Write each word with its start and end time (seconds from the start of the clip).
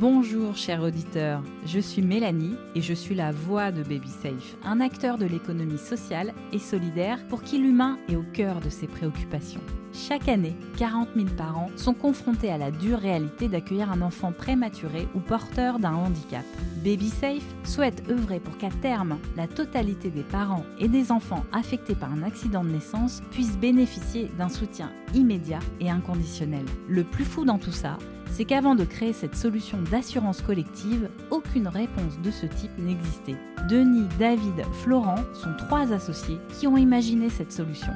Bonjour 0.00 0.56
chers 0.56 0.82
auditeurs, 0.82 1.42
je 1.66 1.78
suis 1.78 2.00
Mélanie 2.00 2.56
et 2.74 2.80
je 2.80 2.94
suis 2.94 3.14
la 3.14 3.32
voix 3.32 3.70
de 3.70 3.82
Baby 3.82 4.08
Safe, 4.08 4.56
un 4.64 4.80
acteur 4.80 5.18
de 5.18 5.26
l'économie 5.26 5.76
sociale 5.76 6.32
et 6.54 6.58
solidaire 6.58 7.18
pour 7.28 7.42
qui 7.42 7.58
l'humain 7.58 7.98
est 8.08 8.16
au 8.16 8.24
cœur 8.32 8.60
de 8.60 8.70
ses 8.70 8.86
préoccupations. 8.86 9.60
Chaque 9.92 10.28
année, 10.28 10.56
40 10.78 11.10
000 11.16 11.28
parents 11.36 11.70
sont 11.76 11.92
confrontés 11.92 12.50
à 12.50 12.56
la 12.56 12.70
dure 12.70 12.98
réalité 12.98 13.48
d'accueillir 13.48 13.92
un 13.92 14.00
enfant 14.00 14.32
prématuré 14.32 15.06
ou 15.14 15.20
porteur 15.20 15.78
d'un 15.78 15.92
handicap. 15.92 16.46
Baby 16.82 17.10
Safe 17.10 17.44
souhaite 17.64 18.02
œuvrer 18.08 18.40
pour 18.40 18.56
qu'à 18.56 18.70
terme, 18.80 19.18
la 19.36 19.48
totalité 19.48 20.08
des 20.08 20.22
parents 20.22 20.64
et 20.78 20.88
des 20.88 21.12
enfants 21.12 21.44
affectés 21.52 21.94
par 21.94 22.10
un 22.10 22.22
accident 22.22 22.64
de 22.64 22.70
naissance 22.70 23.20
puissent 23.32 23.58
bénéficier 23.58 24.30
d'un 24.38 24.48
soutien 24.48 24.90
immédiat 25.12 25.60
et 25.78 25.90
inconditionnel. 25.90 26.64
Le 26.88 27.04
plus 27.04 27.26
fou 27.26 27.44
dans 27.44 27.58
tout 27.58 27.70
ça, 27.70 27.98
c'est 28.30 28.44
qu'avant 28.44 28.74
de 28.74 28.84
créer 28.84 29.12
cette 29.12 29.36
solution 29.36 29.78
d'assurance 29.90 30.40
collective, 30.42 31.08
aucune 31.30 31.68
réponse 31.68 32.18
de 32.22 32.30
ce 32.30 32.46
type 32.46 32.76
n'existait. 32.78 33.36
Denis, 33.68 34.08
David, 34.18 34.64
Florent 34.82 35.22
sont 35.34 35.54
trois 35.58 35.92
associés 35.92 36.38
qui 36.58 36.66
ont 36.66 36.76
imaginé 36.76 37.28
cette 37.28 37.52
solution. 37.52 37.92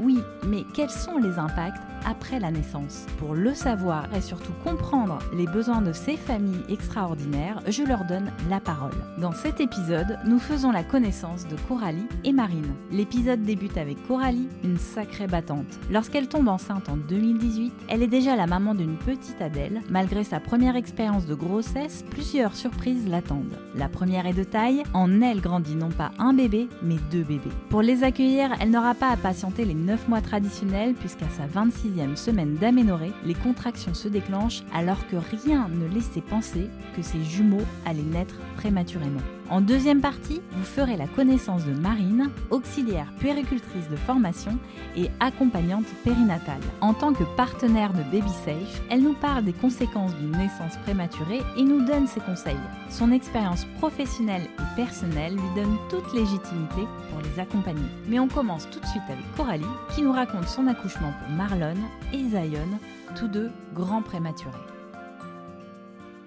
Oui, 0.00 0.18
mais 0.46 0.64
quels 0.74 0.90
sont 0.90 1.18
les 1.18 1.38
impacts 1.38 1.82
après 2.04 2.40
la 2.40 2.50
naissance 2.50 3.06
Pour 3.18 3.34
le 3.34 3.54
savoir 3.54 4.06
et 4.14 4.20
surtout 4.20 4.52
comprendre 4.62 5.18
les 5.32 5.46
besoins 5.46 5.82
de 5.82 5.92
ces 5.92 6.16
familles 6.16 6.64
extraordinaires, 6.68 7.60
je 7.68 7.82
leur 7.82 8.04
donne 8.04 8.30
la 8.48 8.60
parole. 8.60 8.94
Dans 9.18 9.32
cet 9.32 9.60
épisode, 9.60 10.18
nous 10.26 10.38
faisons 10.38 10.70
la 10.70 10.82
connaissance 10.82 11.46
de 11.46 11.56
Coralie 11.68 12.06
et 12.24 12.32
Marine. 12.32 12.74
L'épisode 12.90 13.42
débute 13.42 13.78
avec 13.78 14.06
Coralie, 14.06 14.48
une 14.62 14.78
sacrée 14.78 15.26
battante. 15.26 15.78
Lorsqu'elle 15.90 16.28
tombe 16.28 16.48
enceinte 16.48 16.88
en 16.88 16.96
2018, 16.96 17.72
elle 17.88 18.02
est 18.02 18.08
déjà 18.08 18.36
la 18.36 18.46
maman 18.46 18.74
d'une 18.74 18.96
petite 18.96 19.40
Adèle. 19.40 19.82
Malgré 19.90 20.24
sa 20.24 20.40
première 20.40 20.76
expérience 20.76 21.26
de 21.26 21.34
grossesse, 21.34 22.04
plusieurs 22.10 22.54
surprises 22.54 23.08
l'attendent. 23.08 23.58
La 23.74 23.88
première 23.88 24.26
est 24.26 24.32
de 24.32 24.44
taille, 24.44 24.82
en 24.92 25.20
elle 25.20 25.40
grandit 25.40 25.76
non 25.76 25.90
pas 25.90 26.10
un 26.18 26.32
bébé, 26.32 26.68
mais 26.82 26.96
deux 27.10 27.22
bébés. 27.22 27.50
Pour 27.70 27.82
les 27.82 28.04
accueillir, 28.04 28.50
elle 28.60 28.70
n'aura 28.70 28.94
pas 28.94 29.10
à 29.10 29.16
patienter 29.16 29.64
les 29.64 29.74
9 29.74 30.08
mois 30.08 30.20
traditionnels 30.20 30.94
puisqu'à 30.94 31.28
sa 31.30 31.46
26e 31.94 32.16
semaine 32.16 32.54
d'aménorrhée, 32.54 33.12
les 33.24 33.34
contractions 33.34 33.94
se 33.94 34.08
déclenchent 34.08 34.62
alors 34.72 35.06
que 35.08 35.16
rien 35.16 35.68
ne 35.68 35.92
laissait 35.92 36.20
penser 36.20 36.68
que 36.96 37.02
ces 37.02 37.22
jumeaux 37.22 37.66
allaient 37.86 38.02
naître 38.02 38.36
prématurément. 38.56 39.20
En 39.50 39.60
deuxième 39.60 40.00
partie, 40.00 40.40
vous 40.52 40.64
ferez 40.64 40.96
la 40.96 41.06
connaissance 41.06 41.66
de 41.66 41.72
Marine, 41.72 42.30
auxiliaire 42.50 43.12
puéricultrice 43.18 43.88
de 43.90 43.96
formation 43.96 44.58
et 44.96 45.10
accompagnante 45.20 45.84
périnatale. 46.02 46.62
En 46.80 46.94
tant 46.94 47.12
que 47.12 47.24
partenaire 47.36 47.92
de 47.92 48.02
Baby 48.04 48.30
Safe, 48.44 48.82
elle 48.90 49.02
nous 49.02 49.12
parle 49.12 49.44
des 49.44 49.52
conséquences 49.52 50.14
d'une 50.16 50.32
naissance 50.32 50.78
prématurée 50.84 51.42
et 51.58 51.62
nous 51.62 51.84
donne 51.84 52.06
ses 52.06 52.20
conseils. 52.20 52.56
Son 52.88 53.12
expérience 53.12 53.66
professionnelle 53.78 54.48
et 54.58 54.76
personnelle 54.76 55.34
lui 55.34 55.62
donne 55.62 55.76
toute 55.90 56.14
légitimité 56.14 56.82
pour 57.10 57.20
les 57.22 57.38
accompagner. 57.38 57.82
Mais 58.08 58.18
on 58.18 58.28
commence 58.28 58.68
tout 58.70 58.80
de 58.80 58.86
suite 58.86 59.02
avec 59.08 59.36
Coralie 59.36 59.64
qui 59.94 60.02
nous 60.02 60.12
raconte 60.12 60.48
son 60.48 60.66
accouchement 60.68 61.12
pour 61.20 61.36
Marlon 61.36 61.76
et 62.14 62.24
Zion, 62.30 62.78
tous 63.14 63.28
deux 63.28 63.50
grands 63.74 64.02
prématurés 64.02 64.73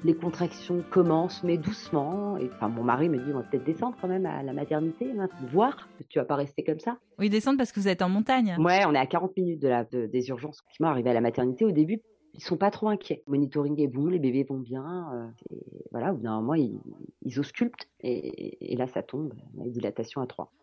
les 0.08 0.16
contractions 0.16 0.84
commencent, 0.90 1.44
mais 1.44 1.58
doucement. 1.58 2.38
Et 2.38 2.50
enfin, 2.54 2.70
mon 2.70 2.84
mari 2.84 3.10
me 3.10 3.18
dit, 3.18 3.30
on 3.32 3.40
va 3.40 3.44
peut-être 3.44 3.66
descendre 3.66 3.98
quand 4.00 4.08
même 4.08 4.26
à 4.26 4.42
la 4.42 4.54
maternité, 4.54 5.12
hein, 5.20 5.28
voir, 5.52 5.90
tu 6.08 6.18
vas 6.18 6.24
pas 6.24 6.38
rester 6.38 6.64
comme 6.64 6.80
ça. 6.80 6.98
Oui, 7.20 7.30
descendre 7.30 7.58
parce 7.58 7.74
que 7.74 7.80
vous 7.82 7.90
êtes 7.90 8.02
en 8.02 8.08
montagne. 8.08 8.56
Ouais, 8.58 8.86
on 8.88 8.94
est 8.94 9.00
à 9.00 9.06
40 9.06 9.36
minutes 9.36 9.62
de 9.62 9.68
la, 9.68 9.84
des 9.84 10.30
urgences. 10.30 10.62
Effectivement, 10.62 10.88
arrivé 10.88 11.10
à 11.10 11.14
la 11.14 11.20
maternité, 11.20 11.66
au 11.66 11.72
début, 11.72 12.00
ils 12.34 12.42
sont 12.42 12.56
pas 12.56 12.72
trop 12.72 12.88
inquiets. 12.88 13.22
Le 13.28 13.32
monitoring 13.32 13.82
est 13.82 13.88
bon, 13.88 14.08
les 14.08 14.20
bébés 14.20 14.46
vont 14.46 14.60
bien. 14.60 15.10
Euh, 15.14 15.28
et 15.52 15.84
voilà, 15.92 16.14
au 16.14 16.16
bout 16.16 16.24
d'un 16.24 16.40
moment, 16.40 16.54
ils, 16.54 16.80
ils 17.24 17.38
auscultent. 17.38 17.90
Et, 18.00 18.74
et, 18.74 18.78
là, 18.78 18.88
ça 18.88 19.04
tombe, 19.04 19.34
la 19.58 19.68
dilatation 19.68 20.22
à 20.22 20.28
3. 20.28 20.54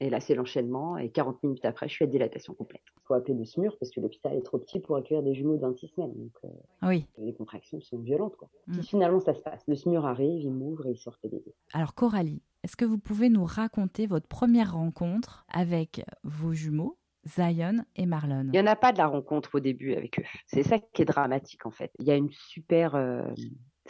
Et 0.00 0.10
là, 0.10 0.20
c'est 0.20 0.34
l'enchaînement. 0.34 0.96
Et 0.96 1.10
40 1.10 1.42
minutes 1.42 1.64
après, 1.64 1.88
je 1.88 1.94
suis 1.94 2.04
à 2.04 2.08
dilatation 2.08 2.54
complète. 2.54 2.82
Il 2.96 3.06
faut 3.06 3.14
appeler 3.14 3.34
le 3.34 3.44
SMUR 3.44 3.76
parce 3.78 3.90
que 3.90 4.00
l'hôpital 4.00 4.34
est 4.34 4.42
trop 4.42 4.58
petit 4.58 4.80
pour 4.80 4.96
accueillir 4.96 5.22
des 5.22 5.34
jumeaux 5.34 5.56
d'un 5.56 5.74
six 5.74 5.88
semaines. 5.88 6.12
Donc, 6.14 6.32
euh, 6.44 6.48
oui. 6.82 7.06
les 7.18 7.34
contractions 7.34 7.80
sont 7.80 7.98
violentes. 7.98 8.36
Quoi. 8.36 8.48
Mm. 8.66 8.72
Puis 8.74 8.86
finalement, 8.86 9.20
ça 9.20 9.34
se 9.34 9.40
passe. 9.40 9.62
Le 9.66 9.74
SMUR 9.74 10.06
arrive, 10.06 10.42
il 10.42 10.52
m'ouvre 10.52 10.86
et 10.86 10.92
il 10.92 10.98
sort 10.98 11.18
les 11.24 11.30
bébés. 11.30 11.54
Alors, 11.72 11.94
Coralie, 11.94 12.42
est-ce 12.62 12.76
que 12.76 12.84
vous 12.84 12.98
pouvez 12.98 13.28
nous 13.28 13.44
raconter 13.44 14.06
votre 14.06 14.26
première 14.26 14.74
rencontre 14.74 15.44
avec 15.48 16.04
vos 16.22 16.52
jumeaux 16.52 16.98
Zion 17.26 17.84
et 17.96 18.06
Marlon? 18.06 18.44
Il 18.46 18.50
n'y 18.50 18.60
en 18.60 18.66
a 18.66 18.76
pas 18.76 18.92
de 18.92 18.98
la 18.98 19.06
rencontre 19.06 19.56
au 19.56 19.60
début 19.60 19.94
avec 19.94 20.20
eux. 20.20 20.24
C'est 20.46 20.62
ça 20.62 20.78
qui 20.78 21.02
est 21.02 21.06
dramatique 21.06 21.66
en 21.66 21.70
fait. 21.70 21.90
Il 21.98 22.06
y 22.06 22.10
a 22.10 22.16
une 22.16 22.30
super 22.30 22.94
euh, 22.94 23.22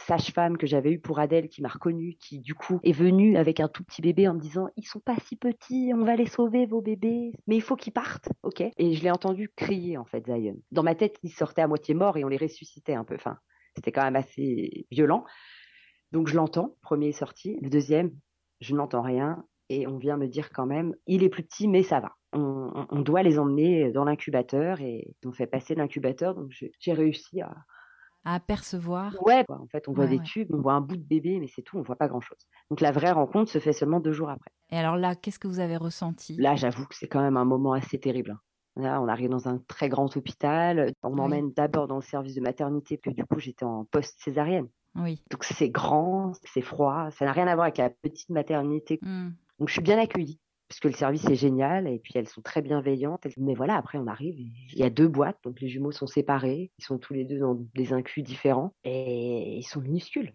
sage-femme 0.01 0.57
que 0.57 0.67
j'avais 0.67 0.91
eue 0.91 0.99
pour 0.99 1.19
Adèle 1.19 1.49
qui 1.49 1.61
m'a 1.61 1.69
reconnue, 1.69 2.15
qui 2.19 2.39
du 2.39 2.53
coup 2.53 2.79
est 2.83 2.91
venue 2.91 3.37
avec 3.37 3.59
un 3.59 3.67
tout 3.67 3.83
petit 3.83 4.01
bébé 4.01 4.27
en 4.27 4.33
me 4.33 4.39
disant 4.39 4.69
ils 4.77 4.85
sont 4.85 4.99
pas 4.99 5.15
si 5.25 5.35
petits, 5.35 5.91
on 5.93 6.03
va 6.03 6.15
les 6.15 6.25
sauver 6.25 6.65
vos 6.65 6.81
bébés, 6.81 7.33
mais 7.47 7.55
il 7.55 7.61
faut 7.61 7.75
qu'ils 7.75 7.93
partent, 7.93 8.29
ok? 8.43 8.61
Et 8.61 8.93
je 8.93 9.03
l'ai 9.03 9.11
entendu 9.11 9.49
crier 9.55 9.97
en 9.97 10.05
fait 10.05 10.25
Zion. 10.25 10.57
Dans 10.71 10.83
ma 10.83 10.95
tête, 10.95 11.17
ils 11.23 11.31
sortaient 11.31 11.61
à 11.61 11.67
moitié 11.67 11.93
morts 11.93 12.17
et 12.17 12.23
on 12.23 12.29
les 12.29 12.37
ressuscitait 12.37 12.93
un 12.93 13.03
peu. 13.03 13.15
Enfin, 13.15 13.37
c'était 13.75 13.91
quand 13.91 14.03
même 14.03 14.15
assez 14.15 14.87
violent. 14.91 15.25
Donc 16.11 16.27
je 16.27 16.35
l'entends, 16.35 16.75
premier 16.81 17.09
est 17.09 17.13
sorti, 17.13 17.57
le 17.61 17.69
deuxième, 17.69 18.11
je 18.61 18.75
n'entends 18.75 19.01
rien 19.01 19.45
et 19.69 19.85
on 19.87 19.97
vient 19.97 20.17
me 20.17 20.27
dire 20.27 20.49
quand 20.51 20.65
même 20.65 20.95
il 21.05 21.23
est 21.23 21.29
plus 21.29 21.43
petit 21.43 21.67
mais 21.67 21.83
ça 21.83 21.99
va. 21.99 22.15
On, 22.33 22.85
on 22.89 23.01
doit 23.01 23.23
les 23.23 23.39
emmener 23.39 23.91
dans 23.91 24.03
l'incubateur 24.05 24.81
et 24.81 25.15
on 25.25 25.31
fait 25.31 25.47
passer 25.47 25.75
l'incubateur 25.75 26.35
donc 26.35 26.51
j'ai 26.51 26.93
réussi 26.93 27.41
à 27.41 27.55
à 28.25 28.35
apercevoir. 28.35 29.15
Ouais, 29.25 29.45
en 29.49 29.67
fait, 29.67 29.87
on 29.87 29.93
voit 29.93 30.07
des 30.07 30.19
tubes, 30.19 30.53
on 30.53 30.61
voit 30.61 30.73
un 30.73 30.81
bout 30.81 30.97
de 30.97 31.03
bébé, 31.03 31.39
mais 31.39 31.47
c'est 31.47 31.61
tout, 31.61 31.77
on 31.77 31.81
voit 31.81 31.95
pas 31.95 32.07
grand-chose. 32.07 32.37
Donc 32.69 32.81
la 32.81 32.91
vraie 32.91 33.11
rencontre 33.11 33.51
se 33.51 33.59
fait 33.59 33.73
seulement 33.73 33.99
deux 33.99 34.11
jours 34.11 34.29
après. 34.29 34.51
Et 34.71 34.77
alors 34.77 34.97
là, 34.97 35.15
qu'est-ce 35.15 35.39
que 35.39 35.47
vous 35.47 35.59
avez 35.59 35.77
ressenti? 35.77 36.35
Là, 36.37 36.55
j'avoue 36.55 36.85
que 36.85 36.95
c'est 36.95 37.07
quand 37.07 37.21
même 37.21 37.37
un 37.37 37.45
moment 37.45 37.73
assez 37.73 37.99
terrible. 37.99 38.31
Hein. 38.31 38.39
Là, 38.75 39.01
on 39.01 39.07
arrive 39.07 39.29
dans 39.29 39.47
un 39.47 39.57
très 39.67 39.89
grand 39.89 40.15
hôpital. 40.15 40.91
On 41.03 41.15
m'emmène 41.15 41.51
d'abord 41.53 41.87
dans 41.87 41.95
le 41.95 42.01
service 42.01 42.35
de 42.35 42.41
maternité, 42.41 42.97
puis 42.97 43.13
du 43.13 43.25
coup, 43.25 43.39
j'étais 43.39 43.65
en 43.65 43.85
post-césarienne. 43.85 44.67
Oui. 44.95 45.23
Donc 45.31 45.43
c'est 45.43 45.69
grand, 45.69 46.33
c'est 46.43 46.61
froid, 46.61 47.09
ça 47.11 47.25
n'a 47.25 47.31
rien 47.31 47.47
à 47.47 47.55
voir 47.55 47.65
avec 47.65 47.77
la 47.77 47.89
petite 47.89 48.29
maternité. 48.29 48.99
Mmh. 49.01 49.29
Donc 49.59 49.67
je 49.67 49.73
suis 49.73 49.81
bien 49.81 49.99
accueillie 49.99 50.39
puisque 50.69 50.85
le 50.85 50.93
service 50.93 51.25
est 51.25 51.35
génial 51.35 51.87
et 51.87 51.99
puis 51.99 52.13
elles 52.15 52.29
sont 52.29 52.41
très 52.41 52.61
bienveillantes. 52.61 53.27
Mais 53.37 53.55
voilà, 53.55 53.75
après 53.75 53.97
on 53.97 54.07
arrive, 54.07 54.35
il 54.39 54.77
y 54.77 54.83
a 54.83 54.89
deux 54.89 55.07
boîtes, 55.07 55.39
donc 55.43 55.59
les 55.59 55.67
jumeaux 55.67 55.91
sont 55.91 56.07
séparés, 56.07 56.71
ils 56.77 56.83
sont 56.85 56.99
tous 56.99 57.13
les 57.13 57.25
deux 57.25 57.39
dans 57.39 57.55
des 57.75 57.91
inclus 57.91 58.21
différents 58.21 58.73
et 58.83 59.57
ils 59.57 59.63
sont 59.63 59.81
minuscules. 59.81 60.33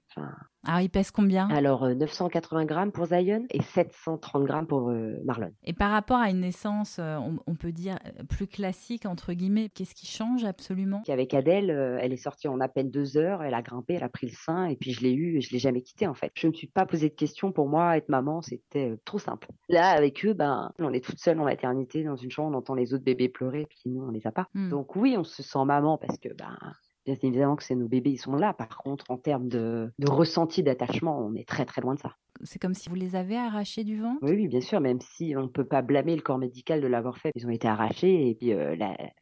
Alors, 0.64 0.80
il 0.80 0.88
pèse 0.88 1.10
combien? 1.10 1.48
Alors, 1.50 1.88
980 1.88 2.62
euh, 2.62 2.64
grammes 2.64 2.92
pour 2.92 3.06
Zion 3.06 3.44
et 3.50 3.62
730 3.62 4.44
grammes 4.44 4.66
pour 4.66 4.91
euh, 4.91 5.16
Marlon. 5.25 5.50
Et 5.62 5.72
par 5.72 5.91
rapport 5.91 6.19
à 6.19 6.30
une 6.30 6.41
naissance, 6.41 6.98
euh, 6.98 7.19
on, 7.47 7.54
peut 7.54 7.72
dire, 7.72 7.98
plus 8.28 8.47
classique, 8.47 9.06
entre 9.06 9.32
guillemets, 9.32 9.69
qu'est-ce 9.69 9.94
qui 9.94 10.06
change 10.06 10.44
absolument? 10.44 11.02
Avec 11.08 11.34
Adèle, 11.34 11.70
elle 12.00 12.12
est 12.12 12.16
sortie 12.16 12.48
en 12.48 12.60
à 12.60 12.69
peine 12.69 12.91
deux 12.91 13.16
heures, 13.16 13.42
elle 13.42 13.54
a 13.54 13.62
grimpé, 13.62 13.94
elle 13.94 14.04
a 14.04 14.08
pris 14.08 14.26
le 14.26 14.32
sein 14.32 14.66
et 14.66 14.76
puis 14.76 14.92
je 14.92 15.02
l'ai 15.02 15.12
eu 15.12 15.36
et 15.36 15.41
je 15.41 15.52
l'ai 15.52 15.58
jamais 15.58 15.82
quitté 15.82 16.06
en 16.06 16.14
fait. 16.14 16.32
Je 16.34 16.47
ne 16.47 16.52
me 16.52 16.56
suis 16.56 16.66
pas 16.66 16.86
posé 16.86 17.08
de 17.08 17.14
questions. 17.14 17.52
Pour 17.52 17.69
moi, 17.69 17.96
être 17.96 18.08
maman, 18.08 18.42
c'était 18.42 18.96
trop 19.04 19.19
simple. 19.19 19.48
Là, 19.69 19.91
avec 19.91 20.25
eux, 20.25 20.32
ben, 20.32 20.70
on 20.78 20.92
est 20.92 21.04
toute 21.04 21.19
seule 21.19 21.38
en 21.41 21.44
maternité, 21.44 22.02
dans 22.02 22.16
une 22.16 22.31
chambre, 22.31 22.54
on 22.54 22.58
entend 22.58 22.75
les 22.75 22.94
autres 22.94 23.04
bébés 23.04 23.28
pleurer, 23.28 23.66
puis 23.69 23.82
nous, 23.86 24.02
on 24.02 24.10
les 24.10 24.26
a 24.26 24.32
pas. 24.32 24.48
Hmm. 24.54 24.70
Donc 24.70 24.96
oui, 24.96 25.16
on 25.19 25.25
se 25.25 25.42
sent 25.42 25.64
maman 25.64 25.98
parce 25.98 26.19
que 26.19 26.31
ben, 26.34 26.56
Bien 27.04 27.15
évidemment 27.22 27.56
que 27.56 27.62
c'est 27.62 27.75
nos 27.75 27.88
bébés, 27.88 28.12
ils 28.12 28.19
sont 28.19 28.34
là. 28.34 28.54
Par 28.54 28.78
contre, 28.78 29.04
en 29.10 29.19
termes 29.19 29.48
de, 29.48 29.92
ressenti 30.06 30.62
d'attachement, 30.62 31.19
on 31.19 31.34
est 31.34 31.47
très 31.47 31.66
très 31.66 31.82
loin 31.82 31.94
de 31.94 32.00
ça. 32.00 32.16
C'est 32.42 32.59
comme 32.59 32.75
si 32.75 32.88
vous 32.88 32.94
les 32.94 33.15
avez 33.15 33.37
arrachés 33.37 33.84
du 33.84 34.00
ventre? 34.00 34.19
Oui, 34.22 34.32
oui, 34.32 34.48
bien 34.48 34.60
sûr, 34.60 34.81
même 34.81 35.00
si 35.00 35.34
on 35.37 35.43
ne 35.43 35.48
peut 35.48 35.66
pas 35.66 35.82
blâmer 35.82 36.16
le 36.16 36.22
corps 36.22 36.38
médical 36.38 36.81
de 36.81 36.87
l'avoir 36.87 37.19
fait. 37.19 37.31
Ils 37.34 37.47
ont 37.47 37.50
été 37.50 37.69
arrachés 37.69 38.31
et 38.31 38.34
puis 38.34 38.53
euh, 38.53 38.75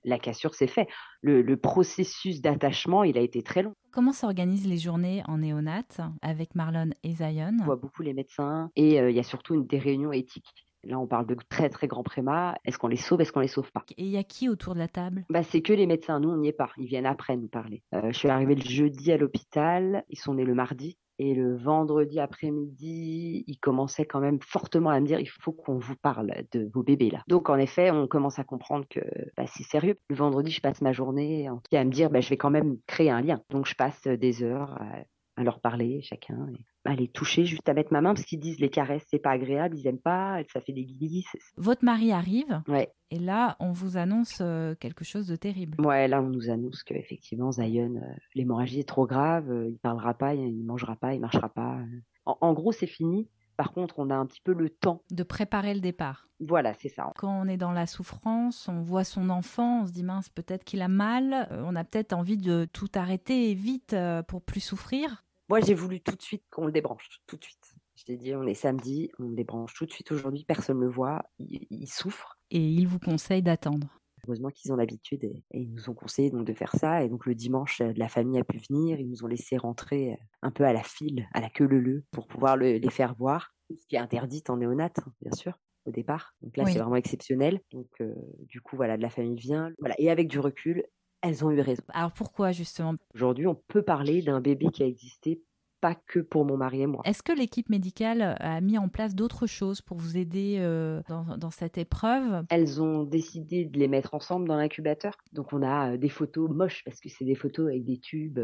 la, 0.04 0.18
cassure 0.18 0.54
s'est 0.54 0.68
faite. 0.68 0.88
Le, 1.20 1.56
processus 1.56 2.40
d'attachement, 2.40 3.04
il 3.04 3.18
a 3.18 3.20
été 3.20 3.42
très 3.42 3.62
long. 3.62 3.74
Comment 3.90 4.12
s'organisent 4.12 4.66
les 4.66 4.78
journées 4.78 5.22
en 5.26 5.38
néonat 5.38 5.82
avec 6.22 6.54
Marlon 6.54 6.90
et 7.02 7.14
Zion? 7.14 7.56
On 7.60 7.64
voit 7.64 7.76
beaucoup 7.76 8.02
les 8.02 8.14
médecins 8.14 8.70
et 8.76 9.00
euh, 9.00 9.10
il 9.10 9.16
y 9.16 9.20
a 9.20 9.24
surtout 9.24 9.54
une, 9.54 9.66
des 9.66 9.78
réunions 9.78 10.12
éthiques 10.12 10.66
Là, 10.84 10.98
on 10.98 11.06
parle 11.06 11.26
de 11.26 11.36
très 11.48 11.68
très 11.68 11.86
grands 11.86 12.02
prémas. 12.02 12.54
Est-ce 12.64 12.78
qu'on 12.78 12.88
les 12.88 12.96
sauve 12.96 13.20
Est-ce 13.20 13.32
qu'on 13.32 13.40
les 13.40 13.48
sauve 13.48 13.70
pas? 13.72 13.84
Et 13.96 14.04
il 14.04 14.10
y 14.10 14.16
a 14.16 14.24
qui 14.24 14.48
autour 14.48 14.74
de 14.74 14.80
la 14.80 14.88
table? 14.88 15.24
Bah, 15.30 15.42
C'est 15.42 15.62
que 15.62 15.72
les 15.72 15.86
médecins. 15.86 16.18
Nous, 16.20 16.30
on 16.30 16.38
n'y 16.38 16.48
est 16.48 16.52
pas. 16.52 16.70
Ils 16.76 16.86
viennent 16.86 17.06
après 17.06 17.36
nous 17.36 17.48
parler. 17.48 17.82
Euh, 17.94 18.10
je 18.12 18.18
suis 18.18 18.28
arrivée 18.28 18.54
le 18.54 18.62
jeudi 18.62 19.12
à 19.12 19.16
l'hôpital. 19.16 20.04
Ils 20.08 20.18
sont 20.18 20.34
nés 20.34 20.44
le 20.44 20.54
mardi. 20.54 20.98
Et 21.18 21.34
le 21.34 21.56
vendredi 21.56 22.18
après-midi, 22.18 23.44
ils 23.46 23.58
commençaient 23.58 24.06
quand 24.06 24.18
même 24.18 24.40
fortement 24.40 24.90
à 24.90 24.98
me 24.98 25.06
dire 25.06 25.20
il 25.20 25.28
faut 25.28 25.52
qu'on 25.52 25.78
vous 25.78 25.94
parle 25.94 26.32
de 26.50 26.68
vos 26.74 26.82
bébés 26.82 27.10
là. 27.10 27.22
Donc 27.28 27.48
en 27.48 27.58
effet, 27.58 27.90
on 27.92 28.08
commence 28.08 28.38
à 28.38 28.44
comprendre 28.44 28.86
que 28.88 29.00
bah, 29.36 29.44
c'est 29.46 29.62
sérieux. 29.62 29.98
Le 30.08 30.16
vendredi, 30.16 30.50
je 30.50 30.60
passe 30.60 30.80
ma 30.80 30.92
journée 30.92 31.48
à 31.48 31.84
me 31.84 31.90
dire 31.90 32.10
bah, 32.10 32.20
je 32.20 32.28
vais 32.28 32.36
quand 32.36 32.50
même 32.50 32.78
créer 32.86 33.10
un 33.10 33.20
lien. 33.20 33.40
Donc 33.50 33.66
je 33.66 33.74
passe 33.74 34.02
des 34.02 34.42
heures 34.42 34.72
à 34.80 35.04
à 35.42 35.44
leur 35.44 35.60
parler 35.60 36.00
chacun, 36.02 36.46
à 36.84 36.94
les 36.94 37.08
toucher, 37.08 37.44
juste 37.44 37.68
à 37.68 37.74
mettre 37.74 37.92
ma 37.92 38.00
main 38.00 38.14
parce 38.14 38.24
qu'ils 38.24 38.40
disent 38.40 38.60
les 38.60 38.70
caresses 38.70 39.04
c'est 39.10 39.18
pas 39.18 39.32
agréable, 39.32 39.76
ils 39.76 39.86
aiment 39.86 39.98
pas, 39.98 40.40
ça 40.52 40.60
fait 40.60 40.72
des 40.72 40.84
guillis. 40.84 41.26
Votre 41.56 41.84
mari 41.84 42.12
arrive. 42.12 42.62
Ouais. 42.68 42.90
Et 43.10 43.18
là, 43.18 43.56
on 43.60 43.72
vous 43.72 43.98
annonce 43.98 44.38
euh, 44.40 44.74
quelque 44.74 45.04
chose 45.04 45.26
de 45.26 45.36
terrible. 45.36 45.78
Ouais, 45.84 46.08
là 46.08 46.22
on 46.22 46.28
nous 46.28 46.48
annonce 46.48 46.82
qu'effectivement 46.82 47.52
Zion, 47.52 47.96
euh, 47.96 48.14
l'hémorragie 48.34 48.80
est 48.80 48.88
trop 48.88 49.06
grave, 49.06 49.50
euh, 49.50 49.68
il 49.68 49.78
parlera 49.78 50.14
pas, 50.14 50.34
il 50.34 50.64
mangera 50.64 50.96
pas, 50.96 51.12
il 51.14 51.20
marchera 51.20 51.48
pas. 51.48 51.78
en 52.24 52.52
gros, 52.54 52.72
c'est 52.72 52.86
fini. 52.86 53.28
Par 53.58 53.72
contre, 53.72 53.98
on 53.98 54.08
a 54.08 54.14
un 54.14 54.24
petit 54.24 54.40
peu 54.40 54.54
le 54.54 54.70
temps. 54.70 55.02
De 55.10 55.22
préparer 55.22 55.74
le 55.74 55.80
départ. 55.80 56.26
Voilà, 56.40 56.72
c'est 56.74 56.88
ça. 56.88 57.12
Quand 57.16 57.42
on 57.42 57.46
est 57.46 57.58
dans 57.58 57.70
la 57.70 57.86
souffrance, 57.86 58.66
on 58.66 58.80
voit 58.80 59.04
son 59.04 59.28
enfant, 59.28 59.82
on 59.82 59.86
se 59.86 59.92
dit 59.92 60.02
mince, 60.02 60.30
peut-être 60.30 60.64
qu'il 60.64 60.80
a 60.80 60.88
mal, 60.88 61.48
on 61.50 61.76
a 61.76 61.84
peut-être 61.84 62.14
envie 62.14 62.38
de 62.38 62.66
tout 62.72 62.88
arrêter 62.94 63.52
vite 63.54 63.94
pour 64.26 64.42
plus 64.42 64.60
souffrir. 64.60 65.22
Moi, 65.52 65.60
j'ai 65.60 65.74
voulu 65.74 66.00
tout 66.00 66.16
de 66.16 66.22
suite 66.22 66.44
qu'on 66.50 66.64
le 66.64 66.72
débranche, 66.72 67.20
tout 67.26 67.36
de 67.36 67.44
suite. 67.44 67.74
Je 67.94 68.04
t'ai 68.04 68.16
dit, 68.16 68.34
on 68.34 68.46
est 68.46 68.54
samedi, 68.54 69.10
on 69.18 69.24
le 69.24 69.34
débranche 69.34 69.74
tout 69.74 69.84
de 69.84 69.92
suite 69.92 70.10
aujourd'hui, 70.10 70.46
personne 70.48 70.78
ne 70.78 70.86
le 70.86 70.90
voit, 70.90 71.26
il, 71.38 71.86
souffre. 71.86 72.38
Et 72.50 72.58
il 72.58 72.88
vous 72.88 72.98
conseille 72.98 73.42
d'attendre. 73.42 73.86
Heureusement 74.26 74.48
qu'ils 74.48 74.72
ont 74.72 74.76
l'habitude 74.76 75.24
et, 75.24 75.44
ils 75.52 75.70
nous 75.74 75.90
ont 75.90 75.94
conseillé 75.94 76.30
donc 76.30 76.46
de 76.46 76.54
faire 76.54 76.74
ça. 76.74 77.04
Et 77.04 77.10
donc 77.10 77.26
le 77.26 77.34
dimanche, 77.34 77.82
euh, 77.82 77.92
la 77.96 78.08
famille 78.08 78.40
a 78.40 78.44
pu 78.44 78.62
venir. 78.66 78.98
Ils 78.98 79.10
nous 79.10 79.24
ont 79.24 79.26
laissé 79.26 79.58
rentrer 79.58 80.18
un 80.40 80.50
peu 80.50 80.64
à 80.64 80.72
la 80.72 80.82
file, 80.82 81.28
à 81.34 81.42
la 81.42 81.50
queue 81.50 81.66
leu 81.66 82.02
pour 82.12 82.26
pouvoir 82.28 82.56
les 82.56 82.80
faire 82.88 83.14
voir 83.14 83.52
ce 83.68 83.86
qui 83.86 83.96
est 83.96 83.98
interdit 83.98 84.42
en 84.48 84.56
néonate, 84.56 85.00
hein, 85.00 85.12
bien 85.20 85.32
sûr, 85.32 85.58
au 85.84 85.90
départ. 85.90 86.34
Donc 86.40 86.56
là, 86.56 86.64
c'est 86.64 86.78
vraiment 86.78 86.96
exceptionnel. 86.96 87.60
Donc, 87.72 87.90
euh, 88.00 88.14
du 88.46 88.62
coup, 88.62 88.76
voilà, 88.76 88.96
de 88.96 89.02
la 89.02 89.10
famille 89.10 89.36
vient. 89.36 89.70
Voilà. 89.80 89.96
Et 89.98 90.10
avec 90.10 90.28
du 90.28 90.38
recul, 90.38 90.86
elles 91.22 91.44
ont 91.44 91.50
eu 91.50 91.60
raison. 91.60 91.82
Alors 91.88 92.12
pourquoi 92.12 92.52
justement? 92.52 92.94
Aujourd'hui, 93.14 93.46
on 93.46 93.54
peut 93.54 93.82
parler 93.82 94.22
d'un 94.22 94.40
bébé 94.40 94.66
qui 94.72 94.82
a 94.82 94.86
existé 94.86 95.42
pas 95.80 95.94
que 95.94 96.20
pour 96.20 96.44
mon 96.44 96.56
mari 96.56 96.82
et 96.82 96.86
moi. 96.86 97.02
Est-ce 97.04 97.24
que 97.24 97.32
l'équipe 97.32 97.68
médicale 97.68 98.36
a 98.38 98.60
mis 98.60 98.78
en 98.78 98.88
place 98.88 99.16
d'autres 99.16 99.48
choses 99.48 99.80
pour 99.80 99.96
vous 99.96 100.16
aider 100.16 100.58
euh, 100.60 101.00
dans, 101.08 101.50
cette 101.50 101.76
épreuve? 101.76 102.44
Elles 102.50 102.80
ont 102.80 103.02
décidé 103.02 103.64
de 103.64 103.78
les 103.78 103.88
mettre 103.88 104.14
ensemble 104.14 104.46
dans 104.46 104.56
l'incubateur. 104.56 105.16
Donc 105.32 105.52
on 105.52 105.62
a 105.62 105.92
euh, 105.92 105.96
des 105.96 106.08
photos 106.08 106.48
moches 106.48 106.84
parce 106.84 107.00
que 107.00 107.08
c'est 107.08 107.24
des 107.24 107.34
photos 107.34 107.68
avec 107.68 107.84
des 107.84 107.98
tubes. 107.98 108.38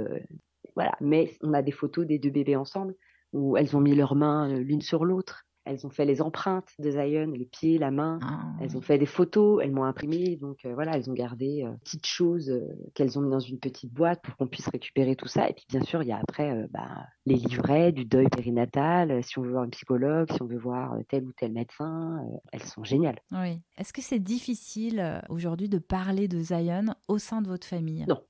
voilà, 0.75 0.97
mais 1.01 1.37
on 1.43 1.55
a 1.55 1.63
des 1.63 1.71
photos 1.71 2.07
des 2.07 2.19
deux 2.19 2.31
bébés 2.31 2.57
ensemble 2.57 2.97
où 3.33 3.57
elles 3.57 3.77
ont 3.77 3.81
mis 3.81 3.95
leurs 3.95 4.15
mains 4.15 4.51
euh, 4.51 4.59
l'une 4.59 4.83
sur 4.83 5.05
l'autre. 5.05 5.45
Elles 5.69 5.87
ont 5.87 5.91
fait 5.91 6.05
les 6.05 6.23
empreintes 6.23 6.71
de 6.79 6.91
Zion, 6.91 7.33
les 7.33 7.45
pieds, 7.45 7.79
la 7.79 7.91
main. 7.91 8.19
Ah. 8.23 8.53
Elles 8.61 8.77
ont 8.77 8.81
fait 8.81 8.99
des 8.99 9.07
photos, 9.07 9.61
elles 9.63 9.73
m'ont 9.73 9.85
imprimé. 9.85 10.37
Donc 10.37 10.65
euh, 10.65 10.75
voilà, 10.75 10.97
elles 10.97 11.11
ont 11.11 11.15
gardé 11.15 11.65
euh, 11.65 11.73
petites 11.85 12.07
choses 12.07 12.53
qu'elles 12.95 13.19
ont 13.19 13.23
mis 13.23 13.31
dans 13.31 13.41
une 13.41 13.59
petite 13.59 13.93
boîte 13.93 14.23
pour 14.23 14.37
qu'on 14.37 14.47
puisse 14.47 14.69
récupérer 14.69 15.17
tout 15.17 15.29
ça. 15.29 15.49
Et 15.49 15.53
puis 15.53 15.65
bien 15.69 15.83
sûr, 15.83 16.03
il 16.03 16.09
y 16.09 16.13
a 16.13 16.19
après 16.19 16.67
bah, 16.71 17.07
les 17.27 17.37
livrets 17.37 17.93
du 17.93 18.05
deuil 18.05 18.29
périnatal. 18.29 19.23
Si 19.23 19.39
on 19.39 19.43
veut 19.43 19.51
voir 19.51 19.65
un 19.65 19.69
psychologue, 19.69 20.33
si 20.33 20.43
on 20.43 20.47
veut 20.47 20.59
voir 20.59 20.97
tel 21.09 21.25
ou 21.25 21.33
tel 21.33 21.53
médecin, 21.53 22.25
elles 22.53 22.65
sont 22.65 22.85
géniales. 22.85 23.21
Oui. 23.33 23.61
Est-ce 23.77 23.93
que 23.93 24.03
c'est 24.03 24.19
difficile 24.19 25.23
aujourd'hui 25.29 25.69
de 25.69 25.79
parler 25.79 26.29
de 26.29 26.41
Zion 26.41 26.95
au 27.09 27.19
sein 27.19 27.43
de 27.43 27.49
votre 27.49 27.67
famille? 27.67 28.05
Non, 28.09 28.23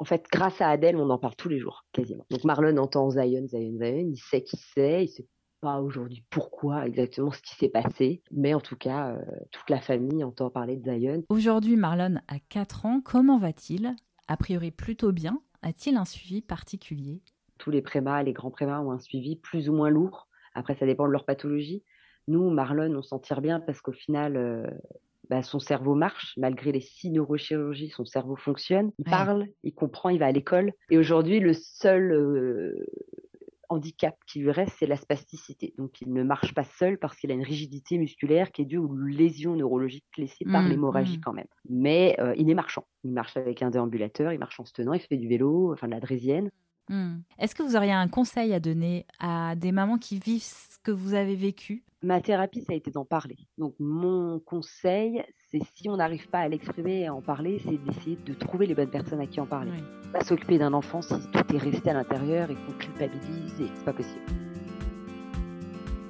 en 0.00 0.04
fait, 0.04 0.26
grâce 0.30 0.60
à 0.60 0.68
Adèle, 0.68 0.96
on 0.96 1.08
en 1.10 1.18
parle 1.18 1.36
tous 1.36 1.48
les 1.48 1.58
jours, 1.58 1.84
quasiment. 1.92 2.26
Donc 2.30 2.44
Marlon 2.44 2.76
entend 2.78 3.10
Zion, 3.10 3.46
Zion, 3.46 3.78
Zion, 3.78 4.10
il 4.10 4.18
sait 4.18 4.42
qui 4.42 4.56
c'est, 4.56 5.04
il 5.04 5.08
sait 5.08 5.26
pas 5.64 5.80
aujourd'hui 5.80 6.22
pourquoi 6.28 6.86
exactement 6.86 7.32
ce 7.32 7.40
qui 7.40 7.54
s'est 7.54 7.70
passé, 7.70 8.22
mais 8.30 8.52
en 8.52 8.60
tout 8.60 8.76
cas, 8.76 9.12
euh, 9.12 9.22
toute 9.50 9.70
la 9.70 9.80
famille 9.80 10.22
entend 10.22 10.50
parler 10.50 10.76
de 10.76 10.84
Zion. 10.84 11.22
Aujourd'hui, 11.30 11.76
Marlon 11.76 12.16
a 12.28 12.38
4 12.50 12.84
ans, 12.84 13.00
comment 13.02 13.38
va-t-il? 13.38 13.96
A 14.28 14.36
priori 14.36 14.70
plutôt 14.70 15.10
bien. 15.10 15.40
A-t-il 15.62 15.96
un 15.96 16.04
suivi 16.04 16.42
particulier? 16.42 17.22
Tous 17.56 17.70
les 17.70 17.80
prémas, 17.80 18.22
les 18.22 18.34
grands 18.34 18.50
prémas 18.50 18.80
ont 18.80 18.90
un 18.90 18.98
suivi 18.98 19.36
plus 19.36 19.70
ou 19.70 19.72
moins 19.72 19.88
lourd. 19.88 20.28
Après, 20.54 20.74
ça 20.74 20.84
dépend 20.84 21.06
de 21.06 21.12
leur 21.12 21.24
pathologie. 21.24 21.82
Nous, 22.28 22.50
Marlon, 22.50 22.94
on 22.94 23.02
s'en 23.02 23.18
tire 23.18 23.40
bien 23.40 23.58
parce 23.58 23.80
qu'au 23.80 23.92
final, 23.92 24.36
euh, 24.36 24.66
bah, 25.30 25.42
son 25.42 25.60
cerveau 25.60 25.94
marche, 25.94 26.34
malgré 26.36 26.72
les 26.72 26.82
six 26.82 27.10
neurochirurgies, 27.10 27.88
son 27.88 28.04
cerveau 28.04 28.36
fonctionne, 28.36 28.92
il 28.98 29.06
parle, 29.06 29.46
il 29.62 29.72
comprend, 29.72 30.10
il 30.10 30.18
va 30.18 30.26
à 30.26 30.32
l'école. 30.32 30.72
Et 30.90 30.98
aujourd'hui, 30.98 31.40
le 31.40 31.54
seul 31.54 32.12
euh, 32.12 32.86
handicap 33.68 34.16
qui 34.26 34.40
lui 34.40 34.50
reste, 34.50 34.76
c'est 34.78 34.86
la 34.86 34.96
spasticité. 34.96 35.74
Donc, 35.78 36.00
il 36.00 36.12
ne 36.12 36.22
marche 36.22 36.54
pas 36.54 36.64
seul 36.64 36.98
parce 36.98 37.16
qu'il 37.16 37.30
a 37.30 37.34
une 37.34 37.42
rigidité 37.42 37.98
musculaire 37.98 38.52
qui 38.52 38.62
est 38.62 38.66
due 38.66 38.78
aux 38.78 38.94
lésions 38.96 39.56
neurologiques 39.56 40.04
laissées 40.16 40.44
par 40.44 40.62
mmh, 40.62 40.68
l'hémorragie 40.68 41.18
mmh. 41.18 41.22
quand 41.22 41.32
même. 41.32 41.46
Mais 41.68 42.16
euh, 42.20 42.34
il 42.36 42.50
est 42.50 42.54
marchand. 42.54 42.86
Il 43.04 43.12
marche 43.12 43.36
avec 43.36 43.62
un 43.62 43.70
déambulateur, 43.70 44.32
il 44.32 44.38
marche 44.38 44.58
en 44.60 44.64
se 44.64 44.72
tenant, 44.72 44.92
il 44.92 45.00
fait 45.00 45.16
du 45.16 45.28
vélo, 45.28 45.72
enfin 45.72 45.86
de 45.86 45.92
la 45.92 46.00
drésienne. 46.00 46.50
Mmh. 46.88 47.16
Est-ce 47.38 47.54
que 47.54 47.62
vous 47.62 47.76
auriez 47.76 47.92
un 47.92 48.08
conseil 48.08 48.52
à 48.52 48.60
donner 48.60 49.06
à 49.18 49.54
des 49.56 49.72
mamans 49.72 49.98
qui 49.98 50.18
vivent 50.18 50.42
ce 50.42 50.78
que 50.82 50.90
vous 50.90 51.14
avez 51.14 51.36
vécu? 51.36 51.84
Ma 52.04 52.20
thérapie, 52.20 52.60
ça 52.60 52.74
a 52.74 52.76
été 52.76 52.90
d'en 52.90 53.06
parler. 53.06 53.38
Donc 53.56 53.76
mon 53.78 54.38
conseil, 54.38 55.24
c'est 55.50 55.62
si 55.74 55.88
on 55.88 55.96
n'arrive 55.96 56.28
pas 56.28 56.40
à 56.40 56.48
l'exprimer 56.48 57.00
et 57.00 57.06
à 57.06 57.14
en 57.14 57.22
parler, 57.22 57.62
c'est 57.64 57.82
d'essayer 57.82 58.16
de 58.16 58.34
trouver 58.34 58.66
les 58.66 58.74
bonnes 58.74 58.90
personnes 58.90 59.20
à 59.20 59.26
qui 59.26 59.40
en 59.40 59.46
parler. 59.46 59.70
Pas 60.12 60.22
s'occuper 60.22 60.58
d'un 60.58 60.74
enfant 60.74 61.00
si 61.00 61.14
tout 61.32 61.54
est 61.54 61.58
resté 61.58 61.88
à 61.88 61.94
l'intérieur 61.94 62.50
et 62.50 62.56
qu'on 62.56 62.72
culpabilise, 62.72 63.58
et 63.58 63.68
c'est 63.74 63.84
pas 63.86 63.94
possible. 63.94 64.20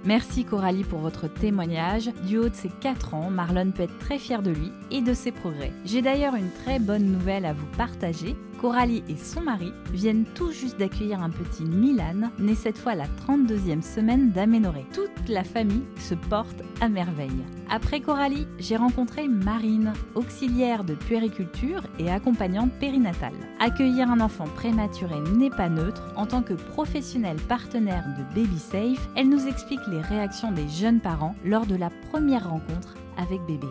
Merci 0.05 0.45
Coralie 0.45 0.83
pour 0.83 0.99
votre 0.99 1.29
témoignage. 1.33 2.11
Du 2.27 2.39
haut 2.39 2.49
de 2.49 2.55
ses 2.55 2.71
4 2.81 3.15
ans, 3.15 3.31
Marlon 3.31 3.71
peut 3.71 3.85
être 3.85 3.99
très 4.01 4.19
fier 4.19 4.43
de 4.43 4.51
lui 4.51 4.73
et 4.91 5.01
de 5.01 5.15
ses 5.15 5.31
progrès. 5.31 5.71
J'ai 5.85 6.03
d'ailleurs 6.03 6.35
une 6.35 6.51
très 6.65 6.81
bonne 6.81 7.05
nouvelle 7.05 7.47
à 7.47 7.53
vous 7.53 7.69
partager. 7.77 8.35
Coralie 8.65 9.05
et 9.11 9.17
son 9.17 9.43
mari 9.43 9.75
viennent 9.93 10.25
tout 10.35 10.51
juste 10.51 10.79
d'accueillir 10.79 11.21
un 11.21 11.29
petit 11.29 11.67
Milan, 11.67 12.31
né 12.39 12.55
cette 12.55 12.79
fois 12.79 12.95
la 12.95 13.05
32e 13.29 13.83
semaine 13.83 14.31
d'aménorrhée. 14.31 14.87
Toute 14.95 15.29
la 15.29 15.45
famille 15.45 15.85
se 15.99 16.15
porte 16.15 16.63
à 16.81 16.89
merveille. 16.89 17.45
Après 17.69 18.01
Coralie, 18.01 18.47
j'ai 18.59 18.77
rencontré 18.77 19.29
Marine, 19.29 19.93
auxiliaire 20.15 20.83
de 20.83 20.95
puériculture 20.95 21.83
et 21.99 22.11
accompagnante 22.11 22.73
périnatale. 22.81 23.35
Accueillir 23.61 24.11
un 24.11 24.21
enfant 24.21 24.47
prématuré 24.57 25.21
n'est 25.37 25.51
pas 25.51 25.69
neutre. 25.69 26.15
En 26.17 26.25
tant 26.25 26.41
que 26.41 26.55
professionnelle 26.55 27.43
partenaire 27.47 28.07
de 28.17 28.35
Baby 28.35 28.59
Safe, 28.59 29.11
elle 29.15 29.29
nous 29.29 29.47
explique 29.47 29.87
les 29.91 30.01
réactions 30.01 30.53
des 30.53 30.71
jeunes 30.71 31.01
parents 31.01 31.35
lors 31.45 31.67
de 31.67 31.77
la 31.77 31.91
première 32.11 32.49
rencontre 32.49 32.95
avec 33.19 33.43
bébé. 33.47 33.69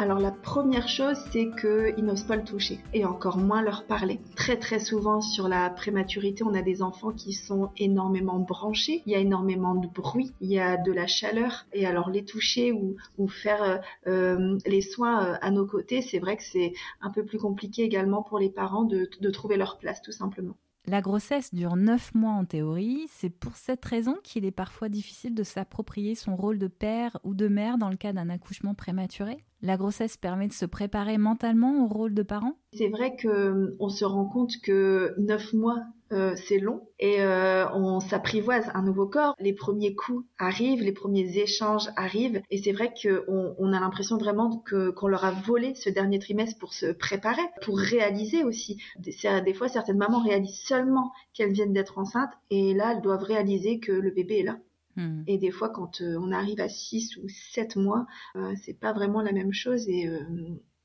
Alors 0.00 0.18
la 0.18 0.30
première 0.30 0.88
chose, 0.88 1.18
c'est 1.30 1.50
qu'ils 1.60 2.06
n'osent 2.06 2.24
pas 2.24 2.36
le 2.36 2.42
toucher 2.42 2.78
et 2.94 3.04
encore 3.04 3.36
moins 3.36 3.60
leur 3.60 3.84
parler. 3.84 4.18
Très 4.34 4.56
très 4.56 4.78
souvent 4.78 5.20
sur 5.20 5.46
la 5.46 5.68
prématurité, 5.68 6.42
on 6.42 6.54
a 6.54 6.62
des 6.62 6.80
enfants 6.80 7.12
qui 7.12 7.34
sont 7.34 7.70
énormément 7.76 8.38
branchés, 8.38 9.02
il 9.04 9.12
y 9.12 9.14
a 9.14 9.18
énormément 9.18 9.74
de 9.74 9.86
bruit, 9.88 10.32
il 10.40 10.50
y 10.50 10.58
a 10.58 10.78
de 10.78 10.90
la 10.90 11.06
chaleur 11.06 11.66
et 11.74 11.84
alors 11.84 12.08
les 12.08 12.24
toucher 12.24 12.72
ou, 12.72 12.96
faire 13.28 13.62
euh, 13.62 13.76
euh, 14.06 14.58
les 14.64 14.80
soins 14.80 15.22
euh, 15.22 15.36
à 15.42 15.50
nos 15.50 15.66
côtés, 15.66 16.00
c'est 16.00 16.18
vrai 16.18 16.38
que 16.38 16.44
c'est 16.44 16.72
un 17.02 17.10
peu 17.10 17.22
plus 17.22 17.38
compliqué 17.38 17.82
également 17.82 18.22
pour 18.22 18.38
les 18.38 18.48
parents 18.48 18.84
de, 18.84 19.06
de 19.20 19.30
trouver 19.30 19.58
leur 19.58 19.76
place 19.76 20.00
tout 20.00 20.12
simplement. 20.12 20.56
La 20.90 21.02
grossesse 21.02 21.54
dure 21.54 21.76
9 21.76 22.16
mois 22.16 22.32
en 22.32 22.44
théorie, 22.44 23.06
c'est 23.10 23.30
pour 23.30 23.54
cette 23.54 23.84
raison 23.84 24.16
qu'il 24.24 24.44
est 24.44 24.50
parfois 24.50 24.88
difficile 24.88 25.36
de 25.36 25.44
s'approprier 25.44 26.16
son 26.16 26.34
rôle 26.34 26.58
de 26.58 26.66
père 26.66 27.16
ou 27.22 27.32
de 27.32 27.46
mère 27.46 27.78
dans 27.78 27.90
le 27.90 27.96
cas 27.96 28.12
d'un 28.12 28.28
accouchement 28.28 28.74
prématuré. 28.74 29.44
La 29.62 29.76
grossesse 29.76 30.16
permet 30.16 30.48
de 30.48 30.52
se 30.52 30.64
préparer 30.64 31.16
mentalement 31.16 31.84
au 31.84 31.86
rôle 31.86 32.12
de 32.12 32.24
parent? 32.24 32.56
C'est 32.72 32.88
vrai 32.88 33.14
que 33.14 33.28
euh, 33.28 33.76
on 33.78 33.88
se 33.88 34.04
rend 34.04 34.24
compte 34.24 34.50
que 34.64 35.14
neuf 35.16 35.52
mois 35.52 35.78
euh, 36.12 36.34
c'est 36.36 36.58
long 36.58 36.88
et 36.98 37.20
euh, 37.20 37.68
on 37.72 38.00
s'apprivoise 38.00 38.70
un 38.74 38.82
nouveau 38.82 39.06
corps. 39.06 39.34
Les 39.38 39.52
premiers 39.52 39.94
coups 39.94 40.26
arrivent, 40.38 40.82
les 40.82 40.92
premiers 40.92 41.38
échanges 41.38 41.88
arrivent 41.96 42.42
et 42.50 42.58
c'est 42.58 42.72
vrai 42.72 42.92
qu'on 43.00 43.54
on 43.58 43.72
a 43.72 43.80
l'impression 43.80 44.16
vraiment 44.16 44.58
que 44.58 44.90
qu'on 44.90 45.08
leur 45.08 45.24
a 45.24 45.30
volé 45.30 45.74
ce 45.74 45.90
dernier 45.90 46.18
trimestre 46.18 46.58
pour 46.58 46.74
se 46.74 46.86
préparer, 46.86 47.42
pour 47.62 47.78
réaliser 47.78 48.44
aussi. 48.44 48.82
Des, 48.98 49.14
des 49.44 49.54
fois, 49.54 49.68
certaines 49.68 49.98
mamans 49.98 50.22
réalisent 50.22 50.60
seulement 50.60 51.12
qu'elles 51.34 51.52
viennent 51.52 51.72
d'être 51.72 51.98
enceintes 51.98 52.32
et 52.50 52.74
là, 52.74 52.92
elles 52.92 53.02
doivent 53.02 53.22
réaliser 53.22 53.78
que 53.78 53.92
le 53.92 54.10
bébé 54.10 54.40
est 54.40 54.44
là. 54.44 54.58
Hmm. 54.96 55.22
Et 55.26 55.38
des 55.38 55.50
fois, 55.50 55.68
quand 55.68 56.00
euh, 56.00 56.18
on 56.20 56.32
arrive 56.32 56.60
à 56.60 56.68
6 56.68 57.16
ou 57.18 57.28
7 57.28 57.76
mois, 57.76 58.06
euh, 58.36 58.54
c'est 58.64 58.78
pas 58.78 58.92
vraiment 58.92 59.22
la 59.22 59.32
même 59.32 59.52
chose 59.52 59.88
et 59.88 60.08
euh, 60.08 60.20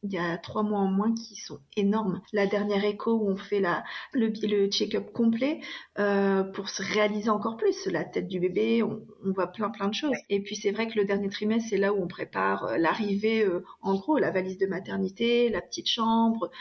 il 0.05 0.13
y 0.13 0.17
a 0.19 0.37
trois 0.37 0.63
mois 0.63 0.79
en 0.79 0.87
moins 0.87 1.13
qui 1.13 1.35
sont 1.35 1.59
énormes. 1.75 2.21
La 2.31 2.45
dernière 2.45 2.85
écho 2.85 3.13
où 3.13 3.29
on 3.29 3.35
fait 3.35 3.59
la, 3.59 3.83
le, 4.13 4.31
le 4.43 4.67
check-up 4.67 5.11
complet 5.11 5.61
euh, 5.97 6.43
pour 6.43 6.69
se 6.69 6.83
réaliser 6.83 7.29
encore 7.29 7.57
plus 7.57 7.87
la 7.87 8.03
tête 8.03 8.27
du 8.27 8.39
bébé, 8.39 8.83
on, 8.83 9.01
voit 9.23 9.47
plein 9.47 9.69
plein 9.69 9.87
de 9.87 9.93
choses. 9.93 10.17
Et 10.29 10.41
puis 10.41 10.55
c'est 10.55 10.71
vrai 10.71 10.87
que 10.87 10.97
le 10.99 11.05
dernier 11.05 11.29
trimestre, 11.29 11.69
c'est 11.69 11.77
là 11.77 11.93
où 11.93 12.01
on 12.01 12.07
prépare 12.07 12.65
euh, 12.65 12.77
l'arrivée, 12.77 13.43
euh, 13.43 13.63
en 13.81 13.95
gros, 13.95 14.17
la 14.19 14.29
valise 14.29 14.59
de 14.59 14.67
maternité, 14.67 15.49
la 15.49 15.61
petite 15.61 15.87
chambre, 15.87 16.51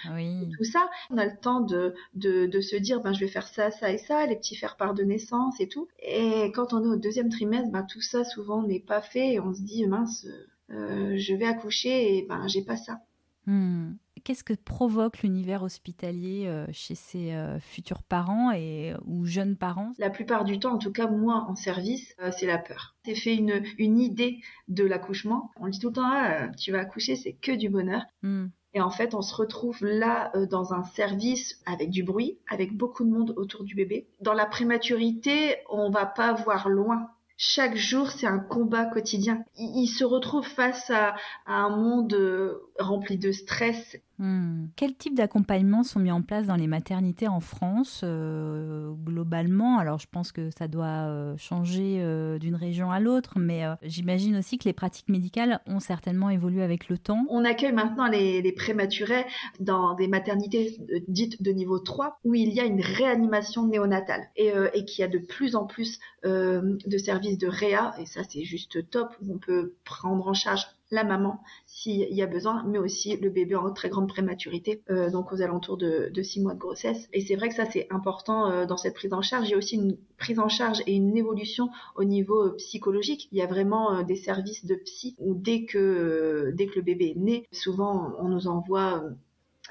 tout 0.57 0.65
ça. 0.65 0.89
On 1.11 1.19
a 1.19 1.27
le 1.27 1.37
temps 1.39 1.61
de, 1.61 1.95
de, 2.15 2.47
de, 2.47 2.61
se 2.61 2.77
dire, 2.77 3.03
ben 3.03 3.13
je 3.13 3.21
vais 3.21 3.31
faire 3.31 3.47
ça, 3.47 3.71
ça 3.71 3.93
et 3.93 3.99
ça, 3.99 4.27
les 4.27 4.37
petits 4.37 4.57
faire-part 4.57 4.95
de 4.95 5.03
naissance 5.03 5.61
et 5.61 5.69
tout. 5.69 5.89
Et 6.01 6.51
quand 6.55 6.73
on 6.73 6.83
est 6.83 6.95
au 6.95 6.97
deuxième 6.97 7.29
trimestre, 7.29 7.71
ben 7.71 7.85
tout 7.85 8.01
ça 8.01 8.25
souvent 8.25 8.63
n'est 8.63 8.81
pas 8.81 9.03
fait 9.03 9.35
et 9.35 9.41
on 9.41 9.53
se 9.53 9.61
dit, 9.61 9.87
mince, 9.87 10.27
je 10.71 11.35
vais 11.35 11.47
accoucher 11.47 12.17
et 12.17 12.23
ben 12.23 12.49
j'ai 12.49 12.63
pas 12.63 12.77
ça. 12.77 13.01
Hmm. 13.47 13.93
Qu'est-ce 14.23 14.45
que 14.45 14.55
provoque 14.55 15.23
l'univers 15.23 15.63
hospitalier 15.63 16.47
euh, 16.47 16.67
chez 16.73 16.95
ces 16.95 17.33
euh, 17.33 17.61
futurs 17.61 18.03
parents 18.03 18.53
et 18.53 18.95
ou 19.05 19.27
jeunes 19.27 19.57
parents? 19.57 19.93
La 19.99 20.09
plupart 20.09 20.45
du 20.45 20.59
temps, 20.59 20.75
en 20.75 20.79
tout 20.79 20.93
cas 20.93 21.09
moi 21.09 21.45
en 21.49 21.55
service, 21.55 22.15
euh, 22.21 22.31
c'est 22.37 22.47
la 22.47 22.59
peur. 22.59 22.95
C'est 23.05 23.15
fait 23.15 23.35
une, 23.35 23.63
une 23.77 24.01
idée 24.01 24.41
de 24.69 24.85
l'accouchement. 24.85 25.51
On 25.61 25.69
dit 25.69 25.79
tout 25.79 25.89
le 25.89 25.95
temps 25.95 26.11
ah, 26.11 26.49
tu 26.57 26.73
vas 26.73 26.81
accoucher, 26.81 27.17
c'est 27.17 27.35
que 27.35 27.53
du 27.53 27.69
bonheur. 27.69 28.03
Hmm. 28.23 28.47
Et 28.73 28.81
en 28.81 28.91
fait, 28.91 29.15
on 29.15 29.23
se 29.23 29.35
retrouve 29.35 29.85
là 29.85 30.33
dans 30.51 30.75
un 30.75 30.83
service 30.83 31.63
avec 31.65 31.91
du 31.91 32.03
bruit, 32.03 32.39
avec 32.49 32.77
beaucoup 32.77 33.05
de 33.05 33.11
monde 33.11 33.33
autour 33.37 33.63
du 33.63 33.77
bébé. 33.77 34.09
Dans 34.21 34.35
la 34.35 34.47
prématurité, 34.47 35.59
on 35.71 35.91
va 35.91 36.07
pas 36.07 36.33
voir 36.33 36.69
loin 36.69 37.09
chaque 37.37 37.77
jour, 37.77 38.11
c'est 38.11 38.27
un 38.27 38.39
combat 38.39 38.85
quotidien. 38.85 39.45
Il, 39.57 39.89
se 39.89 40.05
retrouve 40.05 40.47
face 40.47 40.91
à, 40.91 41.17
un 41.47 41.71
monde 41.71 42.61
rempli 42.79 43.19
de 43.19 43.33
stress 43.33 43.97
Hmm. 44.19 44.67
Quel 44.77 44.95
type 44.95 45.17
d'accompagnement 45.17 45.83
sont 45.83 45.99
mis 45.99 46.13
en 46.13 46.23
place 46.23 46.47
dans 46.47 46.55
les 46.55 46.69
maternités 46.69 47.27
en 47.27 47.41
France 47.41 48.03
euh, 48.05 48.93
globalement? 48.93 49.79
Alors 49.79 49.99
je 49.99 50.07
pense 50.11 50.31
que 50.31 50.51
ça 50.57 50.69
doit 50.69 51.09
euh, 51.09 51.37
changer 51.37 51.99
euh, 51.99 52.39
d'une 52.39 52.55
région 52.55 52.93
à 52.93 53.01
l'autre, 53.01 53.39
mais 53.39 53.65
j'imagine 53.83 54.37
aussi 54.37 54.57
que 54.59 54.65
les 54.65 54.73
pratiques 54.73 55.09
médicales 55.09 55.61
ont 55.67 55.81
certainement 55.81 56.31
évolué 56.31 56.63
avec 56.63 56.89
le 56.89 56.97
temps. 56.97 57.25
On 57.29 57.45
accueille 57.45 57.73
maintenant 57.73 58.07
les, 58.07 58.41
les 58.41 58.53
prématurés 58.53 59.25
dans 59.59 59.95
des 59.95 60.07
maternités 60.07 60.79
dites 61.09 61.43
de 61.43 61.51
niveau 61.51 61.81
3 61.81 62.21
où 62.25 62.35
il 62.35 62.53
y 62.53 62.61
a 62.61 62.65
une 62.65 62.81
réanimation 62.81 63.67
néonatale 63.67 64.29
et, 64.37 64.53
et 64.75 64.85
qu'il 64.85 65.03
y 65.03 65.05
a 65.05 65.09
de 65.09 65.19
plus 65.19 65.57
en 65.57 65.67
plus 65.67 65.99
de 66.23 66.99
services 66.99 67.39
de 67.39 67.49
réa, 67.49 67.95
et 67.99 68.07
ça 68.07 68.23
c'est 68.29 68.45
juste 68.45 68.89
top, 68.91 69.09
où 69.21 69.35
on 69.35 69.39
peut 69.39 69.75
prendre 69.85 70.27
en 70.29 70.35
charge 70.35 70.67
la 70.91 71.05
maman 71.05 71.41
s'il 71.67 72.13
y 72.15 72.23
a 72.23 72.27
besoin, 72.27 72.63
mais 72.65 72.79
aussi 72.79 73.17
le 73.17 73.31
bébé 73.31 73.55
en 73.55 73.73
très 73.73 73.89
grande 73.89 74.09
prématurité, 74.09 74.83
euh, 74.91 75.11
donc 75.11 75.33
aux 75.33 75.41
alentours 75.43 75.77
de, 75.77 76.11
de 76.13 76.23
6 76.23 76.41
mois 76.41 76.55
de 76.55 76.59
grossesse. 76.59 77.09
Et 77.13 77.21
c'est 77.21 77.37
vrai 77.37 77.49
que 77.49 77.55
ça 77.55 77.65
c'est 77.71 77.87
important 77.91 78.51
euh, 78.51 78.67
dans 78.67 78.77
cette 78.77 78.95
prise 78.95 79.13
en 79.13 79.23
charge. 79.23 79.49
Il 79.49 79.53
y 79.53 79.55
a 79.55 79.59
aussi 79.59 79.77
une 79.77 79.97
prise 80.19 80.39
en 80.39 80.49
charge 80.49 80.83
et 80.87 80.95
une 80.95 81.17
évolution 81.17 81.71
au 81.97 82.05
niveau 82.05 82.47
euh, 82.47 82.57
psychologique. 82.57 83.29
Il 83.33 83.39
y 83.39 83.43
a 83.43 83.47
vraiment 83.47 84.03
des 84.03 84.17
services 84.17 84.65
de 84.65 84.75
psy 84.75 85.17
où 85.19 85.35
dès 85.35 85.65
que 85.65 86.53
dès 86.55 86.67
que 86.67 86.77
le 86.77 86.83
bébé 86.83 87.15
est 87.17 87.19
né, 87.19 87.47
souvent 87.53 88.13
on 88.19 88.29
nous 88.29 88.47
envoie 88.47 89.03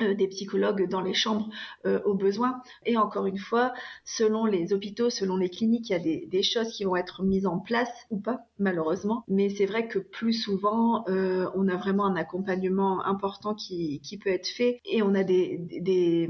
euh, 0.02 0.16
des 0.16 0.28
psychologues 0.28 0.90
dans 0.90 1.02
les 1.02 1.14
chambres 1.14 1.50
euh, 1.86 2.02
au 2.04 2.16
besoin. 2.16 2.62
Et 2.86 2.98
encore 2.98 3.28
une 3.28 3.38
fois, 3.38 3.74
selon 4.04 4.46
les 4.46 4.74
hôpitaux, 4.74 5.12
selon 5.12 5.38
les 5.38 5.50
cliniques, 5.50 5.90
il 5.90 5.94
y 5.94 5.96
a 5.96 6.28
des, 6.28 6.44
choses 6.44 6.72
qui 6.74 6.84
vont 6.84 6.96
être 6.96 7.22
mises 7.22 7.46
en 7.46 7.60
place 7.60 7.92
ou 8.10 8.20
pas, 8.20 8.40
malheureusement. 8.58 9.24
Mais 9.28 9.50
c'est 9.50 9.68
vrai 9.68 9.88
que 9.88 10.00
plus 10.00 10.34
souvent, 10.34 11.08
euh, 11.10 11.48
on 11.54 11.68
a 11.68 11.76
vraiment 11.76 12.06
un 12.06 12.16
accompagnement 12.16 13.06
important 13.06 13.54
qui, 13.54 14.02
qui 14.02 14.18
peut 14.18 14.32
être 14.32 14.48
fait 14.48 14.82
et 14.86 15.04
on 15.04 15.14
a 15.14 15.24
des 15.24 16.28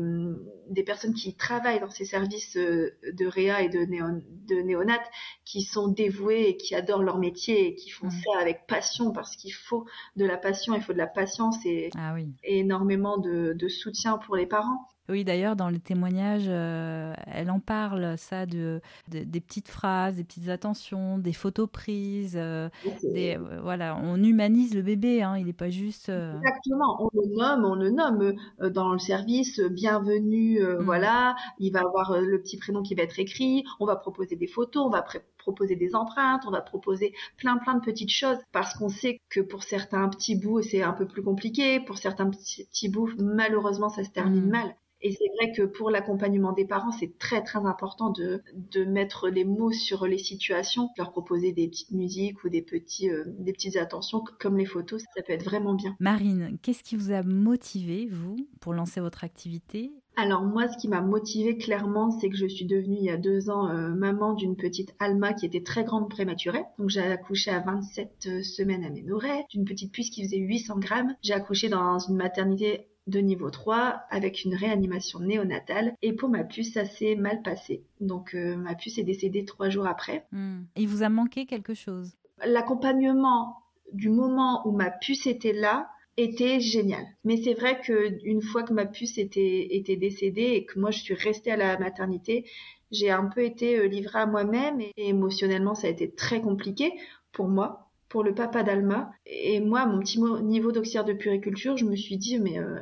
personnes 0.86 1.14
qui 1.14 1.36
travaillent 1.36 1.80
dans 1.80 1.90
ces 1.90 2.06
services 2.06 2.58
euh, 2.58 2.98
de 3.12 3.26
réa 3.26 3.62
et 3.62 3.70
de, 3.70 3.80
néon, 3.80 4.22
de 4.48 4.56
néonat 4.56 5.02
qui 5.46 5.62
sont 5.62 5.88
dévouées 5.88 6.50
et 6.50 6.58
qui 6.58 6.76
adorent 6.76 7.04
leur 7.04 7.18
métier 7.18 7.68
et 7.68 7.76
qui 7.76 7.90
font 7.90 8.08
mmh. 8.08 8.12
ça 8.12 8.40
avec 8.40 8.66
passion 8.68 9.12
parce 9.12 9.36
qu'il 9.36 9.54
faut 9.54 9.86
de 10.16 10.26
la 10.26 10.38
passion, 10.38 10.74
il 10.76 10.82
faut 10.82 10.94
de 10.94 10.98
la 10.98 11.08
patience 11.08 11.66
et, 11.66 11.90
ah 11.98 12.14
oui. 12.14 12.34
et 12.44 12.60
énormément 12.60 13.18
de 13.18 13.54
de, 13.54 13.68
soutien 13.68 14.18
pour 14.18 14.36
les 14.36 14.46
parents. 14.46 14.88
Oui, 15.10 15.26
d'ailleurs, 15.26 15.58
dans 15.58 15.70
le 15.70 15.80
témoignage, 15.80 16.46
euh, 16.48 17.14
elle 17.28 17.52
en 17.52 17.60
parle, 17.60 18.18
ça, 18.18 18.46
de, 18.46 18.80
des 19.10 19.42
petites 19.42 19.68
phrases, 19.68 20.16
des 20.16 20.24
petites 20.24 20.48
attentions, 20.48 21.18
des 21.18 21.34
photos 21.34 21.68
prises. 21.70 22.38
Euh, 22.40 22.70
des, 23.04 23.36
euh, 23.36 23.60
voilà, 23.62 23.98
on 24.02 24.16
humanise 24.24 24.74
le 24.74 24.82
bébé, 24.82 25.22
hein, 25.22 25.36
il 25.38 25.48
n'est 25.48 25.54
pas 25.54 25.70
juste. 25.70 26.08
Exactement, 26.08 27.04
on 27.04 27.10
le 27.14 27.36
nomme, 27.36 27.66
on 27.66 27.76
le 27.76 27.90
nomme 27.90 28.34
dans 28.72 28.94
le 28.94 29.00
service, 29.00 29.60
bienvenue, 29.60 30.62
mm. 30.62 30.84
voilà, 30.84 31.36
il 31.60 31.72
va 31.74 31.82
avoir 31.82 32.22
le 32.22 32.42
petit 32.42 32.58
prénom 32.58 32.82
qui 32.82 32.96
va 32.96 33.04
être 33.04 33.20
écrit, 33.20 33.66
on 33.82 33.86
va 33.86 33.98
proposer 33.98 34.38
des 34.38 34.48
photos, 34.48 34.86
on 34.86 34.90
va 34.90 35.02
proposer 35.44 35.76
des 35.76 35.96
empreintes, 35.96 36.44
on 36.48 36.52
va 36.52 36.62
proposer 36.62 37.14
plein 37.38 37.58
plein 37.58 37.76
de 37.76 37.82
petites 37.82 38.12
choses 38.12 38.38
parce 38.52 38.74
qu'on 38.74 38.90
sait 38.90 39.20
que 39.30 39.42
pour 39.42 39.64
certains 39.64 40.10
petits 40.10 40.36
bouts 40.36 40.62
c'est 40.62 40.82
un 40.82 40.94
peu 40.94 41.06
plus 41.06 41.24
compliqué, 41.24 41.80
pour 41.82 41.98
certains 41.98 42.30
petits, 42.30 42.90
bouts 42.90 43.12
malheureusement 43.20 43.90
ça 43.90 44.04
se 44.04 44.10
termine 44.10 44.48
mm. 44.48 44.52
mal. 44.52 44.76
Et 45.06 45.12
c'est 45.12 45.28
vrai 45.38 45.52
que 45.52 45.64
pour 45.64 45.90
l'accompagnement 45.90 46.54
des 46.54 46.64
parents, 46.64 46.94
c'est 46.94 47.18
très 47.20 47.44
très 47.44 47.60
important 47.60 48.10
de, 48.10 48.42
de 48.56 48.86
mettre 48.86 49.28
les 49.28 49.44
mots 49.44 49.74
sur 49.74 50.08
les 50.08 50.18
situations, 50.18 50.90
leur 50.98 51.12
proposer 51.12 51.52
des 51.52 51.68
petites 51.68 51.92
musiques 51.92 52.42
ou 52.46 52.50
des, 52.50 52.62
petits, 52.62 53.10
euh, 53.10 53.26
des 53.28 53.52
petites 53.52 53.76
attentions 53.76 54.24
comme 54.40 54.58
les 54.58 54.66
photos, 54.66 55.04
ça 55.14 55.22
peut 55.22 55.34
être 55.34 55.44
vraiment 55.44 55.74
bien. 55.74 55.94
Marine, 56.00 56.58
qu'est-ce 56.62 56.84
qui 56.84 56.96
vous 56.96 57.12
a 57.12 57.22
motivé, 57.22 58.08
vous, 58.10 58.38
pour 58.62 58.74
lancer 58.74 59.02
votre 59.02 59.26
activité 59.26 59.92
alors 60.16 60.44
moi, 60.44 60.68
ce 60.68 60.78
qui 60.78 60.88
m'a 60.88 61.02
motivée 61.02 61.58
clairement, 61.58 62.12
c'est 62.12 62.30
que 62.30 62.36
je 62.36 62.46
suis 62.46 62.66
devenue 62.66 62.98
il 62.98 63.04
y 63.04 63.10
a 63.10 63.18
deux 63.18 63.50
ans 63.50 63.70
euh, 63.70 63.90
maman 63.90 64.34
d'une 64.34 64.56
petite 64.56 64.94
Alma 65.00 65.34
qui 65.34 65.46
était 65.46 65.64
très 65.64 65.84
grande 65.84 66.10
prématurée. 66.10 66.64
Donc 66.78 66.90
j'ai 66.90 67.02
accouché 67.02 67.50
à 67.50 67.60
27 67.60 68.28
euh, 68.28 68.44
semaines 68.44 68.84
à 68.84 68.90
Ménoré, 68.90 69.46
d'une 69.50 69.66
petite 69.66 69.92
puce 69.92 70.12
qui 70.12 70.24
faisait 70.24 70.38
800 70.38 70.78
grammes. 70.78 71.16
J'ai 71.24 71.34
accouché 71.34 71.68
dans 71.68 71.98
une 71.98 72.16
maternité 72.16 72.88
de 73.08 73.20
niveau 73.20 73.50
3 73.50 74.02
avec 74.12 74.44
une 74.44 74.56
réanimation 74.56 75.20
néonatale. 75.20 75.96
Et 76.02 76.14
pour 76.14 76.30
ma 76.30 76.44
puce, 76.44 76.74
ça 76.74 76.86
s'est 76.86 77.16
mal 77.16 77.42
passé. 77.42 77.84
Donc 78.00 78.36
euh, 78.36 78.56
ma 78.56 78.76
puce 78.76 79.00
est 79.00 79.04
décédée 79.04 79.46
trois 79.46 79.70
jours 79.70 79.88
après. 79.88 80.26
Hmm. 80.32 80.62
Il 80.76 80.88
vous 80.88 81.02
a 81.04 81.10
manqué 81.10 81.46
quelque 81.46 81.74
chose? 81.74 82.14
L'accompagnement 82.46 83.58
du 83.94 84.10
moment 84.10 84.68
où 84.68 84.72
ma 84.72 84.92
puce 84.92 85.28
était 85.28 85.54
là 85.54 85.90
était 86.18 86.60
génial. 86.60 87.06
Mais 87.24 87.38
c'est 87.38 87.54
vrai 87.54 87.82
que 87.82 88.18
une 88.24 88.42
fois 88.42 88.64
que 88.64 88.74
ma 88.74 88.86
puce 88.86 89.18
était, 89.18 89.76
était 89.76 89.96
décédée 89.96 90.54
et 90.54 90.66
que 90.66 90.80
moi 90.80 90.92
je 90.92 91.00
suis 91.00 91.14
restée 91.14 91.52
à 91.52 91.58
la 91.58 91.78
maternité, 91.78 92.46
j'ai 92.92 93.10
un 93.10 93.26
peu 93.26 93.44
été 93.44 93.78
euh, 93.80 93.88
livrée 93.88 94.20
à 94.20 94.26
moi-même 94.26 94.80
et 94.82 94.92
émotionnellement 94.98 95.76
ça 95.76 95.88
a 95.88 95.90
été 95.90 96.12
très 96.14 96.42
compliqué 96.42 96.94
pour 97.32 97.48
moi 97.48 97.90
pour 98.10 98.24
le 98.24 98.36
papa 98.36 98.62
d'Alma. 98.62 99.12
Et 99.26 99.60
moi, 99.60 99.88
mon 99.88 100.00
petit 100.00 100.22
niveau 100.22 100.72
d'auxiliaire 100.72 101.04
de 101.04 101.14
puriculture, 101.14 101.78
je 101.78 101.86
me 101.86 101.96
suis 101.96 102.18
dit, 102.18 102.38
mais 102.38 102.60
euh, 102.60 102.80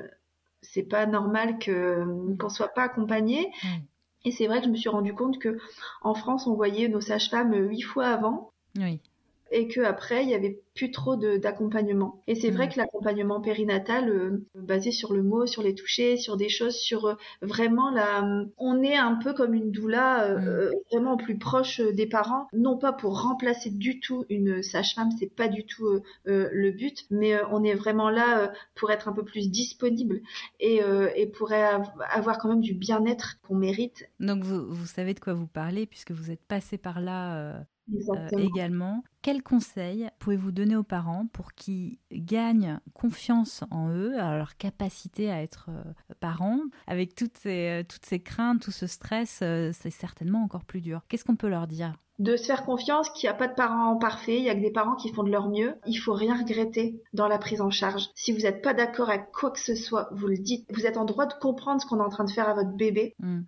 c'est 0.61 0.83
pas 0.83 1.05
normal 1.05 1.57
que 1.57 2.35
qu'on 2.35 2.49
soit 2.49 2.67
pas 2.67 2.83
accompagné. 2.83 3.49
Et 4.25 4.31
c'est 4.31 4.47
vrai 4.47 4.59
que 4.59 4.65
je 4.65 4.71
me 4.71 4.75
suis 4.75 4.89
rendu 4.89 5.13
compte 5.13 5.39
que 5.39 5.57
en 6.01 6.13
France, 6.15 6.47
on 6.47 6.53
voyait 6.53 6.89
nos 6.89 6.99
sages-femmes 6.99 7.55
huit 7.55 7.81
fois 7.81 8.07
avant. 8.07 8.51
Oui 8.77 8.99
et 9.51 9.67
que 9.67 9.81
après 9.81 10.23
il 10.23 10.29
y 10.29 10.35
avait 10.35 10.59
plus 10.75 10.91
trop 10.91 11.15
d'accompagnement. 11.15 12.21
Et 12.27 12.35
c'est 12.35 12.49
vrai 12.49 12.67
mm. 12.67 12.69
que 12.69 12.77
l'accompagnement 12.77 13.41
périnatal, 13.41 14.09
euh, 14.09 14.47
basé 14.55 14.91
sur 14.91 15.13
le 15.13 15.21
mot, 15.21 15.45
sur 15.45 15.63
les 15.63 15.75
touchés, 15.75 16.17
sur 16.17 16.37
des 16.37 16.49
choses, 16.49 16.75
sur 16.75 17.05
euh, 17.05 17.15
vraiment 17.41 17.91
la, 17.91 18.25
on 18.57 18.81
est 18.81 18.95
un 18.95 19.15
peu 19.15 19.33
comme 19.33 19.53
une 19.53 19.71
doula, 19.71 20.25
euh, 20.25 20.71
mm. 20.71 20.73
vraiment 20.91 21.17
plus 21.17 21.37
proche 21.37 21.81
des 21.81 22.07
parents, 22.07 22.47
non 22.53 22.77
pas 22.77 22.93
pour 22.93 23.21
remplacer 23.21 23.69
du 23.69 23.99
tout 23.99 24.25
une 24.29 24.63
sage-femme, 24.63 25.09
c'est 25.19 25.33
pas 25.33 25.47
du 25.47 25.65
tout 25.65 26.01
le 26.25 26.71
but, 26.71 27.05
mais 27.09 27.35
on 27.51 27.63
est 27.63 27.73
vraiment 27.73 28.09
là 28.09 28.51
pour 28.75 28.91
être 28.91 29.07
un 29.07 29.13
peu 29.13 29.23
plus 29.23 29.49
disponible 29.49 30.21
et, 30.59 30.81
et 31.15 31.27
pour 31.27 31.51
avoir 31.51 32.37
quand 32.37 32.49
même 32.49 32.61
du 32.61 32.73
bien-être 32.73 33.39
qu'on 33.41 33.55
mérite. 33.55 34.09
Donc 34.19 34.43
vous, 34.43 34.65
vous 34.67 34.85
savez 34.85 35.13
de 35.13 35.19
quoi 35.19 35.33
vous 35.33 35.47
parlez 35.47 35.85
puisque 35.85 36.11
vous 36.11 36.31
êtes 36.31 36.43
passé 36.47 36.77
par 36.77 37.01
là 37.01 37.65
euh, 37.93 38.37
également. 38.37 39.03
Quels 39.21 39.43
conseils 39.43 40.09
pouvez-vous 40.19 40.51
donner 40.51 40.75
aux 40.75 40.83
parents 40.83 41.27
pour 41.31 41.53
qu'ils 41.53 41.97
gagnent 42.11 42.79
confiance 42.93 43.63
en 43.69 43.89
eux, 43.89 44.19
à 44.19 44.37
leur 44.37 44.57
capacité 44.57 45.31
à 45.31 45.41
être 45.41 45.69
euh, 45.69 46.13
parents? 46.19 46.59
Avec 46.87 47.15
toutes 47.15 47.37
ces, 47.37 47.81
euh, 47.81 47.83
toutes 47.87 48.05
ces 48.05 48.19
craintes, 48.19 48.61
tout 48.61 48.71
ce 48.71 48.87
stress, 48.87 49.43
c'est 49.73 49.91
certainement 49.91 50.43
encore 50.43 50.65
plus 50.65 50.81
dur. 50.81 51.01
Qu'est-ce 51.07 51.25
qu'on 51.25 51.35
peut 51.35 51.49
leur 51.49 51.67
dire? 51.67 51.93
De 52.19 52.35
se 52.35 52.45
faire 52.45 52.65
confiance 52.65 53.09
qu'il 53.09 53.27
n'y 53.27 53.33
a 53.33 53.37
pas 53.37 53.47
de 53.47 53.55
parents 53.55 53.97
parfaits, 53.97 54.37
il 54.37 54.43
y 54.43 54.49
a 54.49 54.55
que 54.55 54.61
des 54.61 54.71
parents 54.71 54.95
qui 54.95 55.11
font 55.11 55.23
de 55.23 55.31
leur 55.31 55.49
mieux. 55.49 55.75
Il 55.87 55.95
faut 55.95 56.13
rien 56.13 56.37
regretter 56.37 57.01
dans 57.13 57.27
la 57.27 57.39
prise 57.39 57.61
en 57.61 57.71
charge. 57.71 58.09
Si 58.13 58.31
vous 58.31 58.41
n'êtes 58.41 58.61
pas 58.61 58.75
d'accord 58.75 59.09
avec 59.09 59.31
quoi 59.31 59.49
que 59.49 59.59
ce 59.59 59.73
soit, 59.73 60.09
vous 60.11 60.27
le 60.27 60.37
dites. 60.37 60.67
Vous 60.71 60.85
êtes 60.85 60.97
en 60.97 61.05
droit 61.05 61.25
de 61.25 61.33
comprendre 61.33 61.81
ce 61.81 61.87
qu'on 61.87 61.97
est 61.97 62.03
en 62.03 62.09
train 62.09 62.25
de 62.25 62.31
faire 62.31 62.47
à 62.47 62.53
votre 62.53 62.75
bébé. 62.75 63.15
Mm 63.19 63.41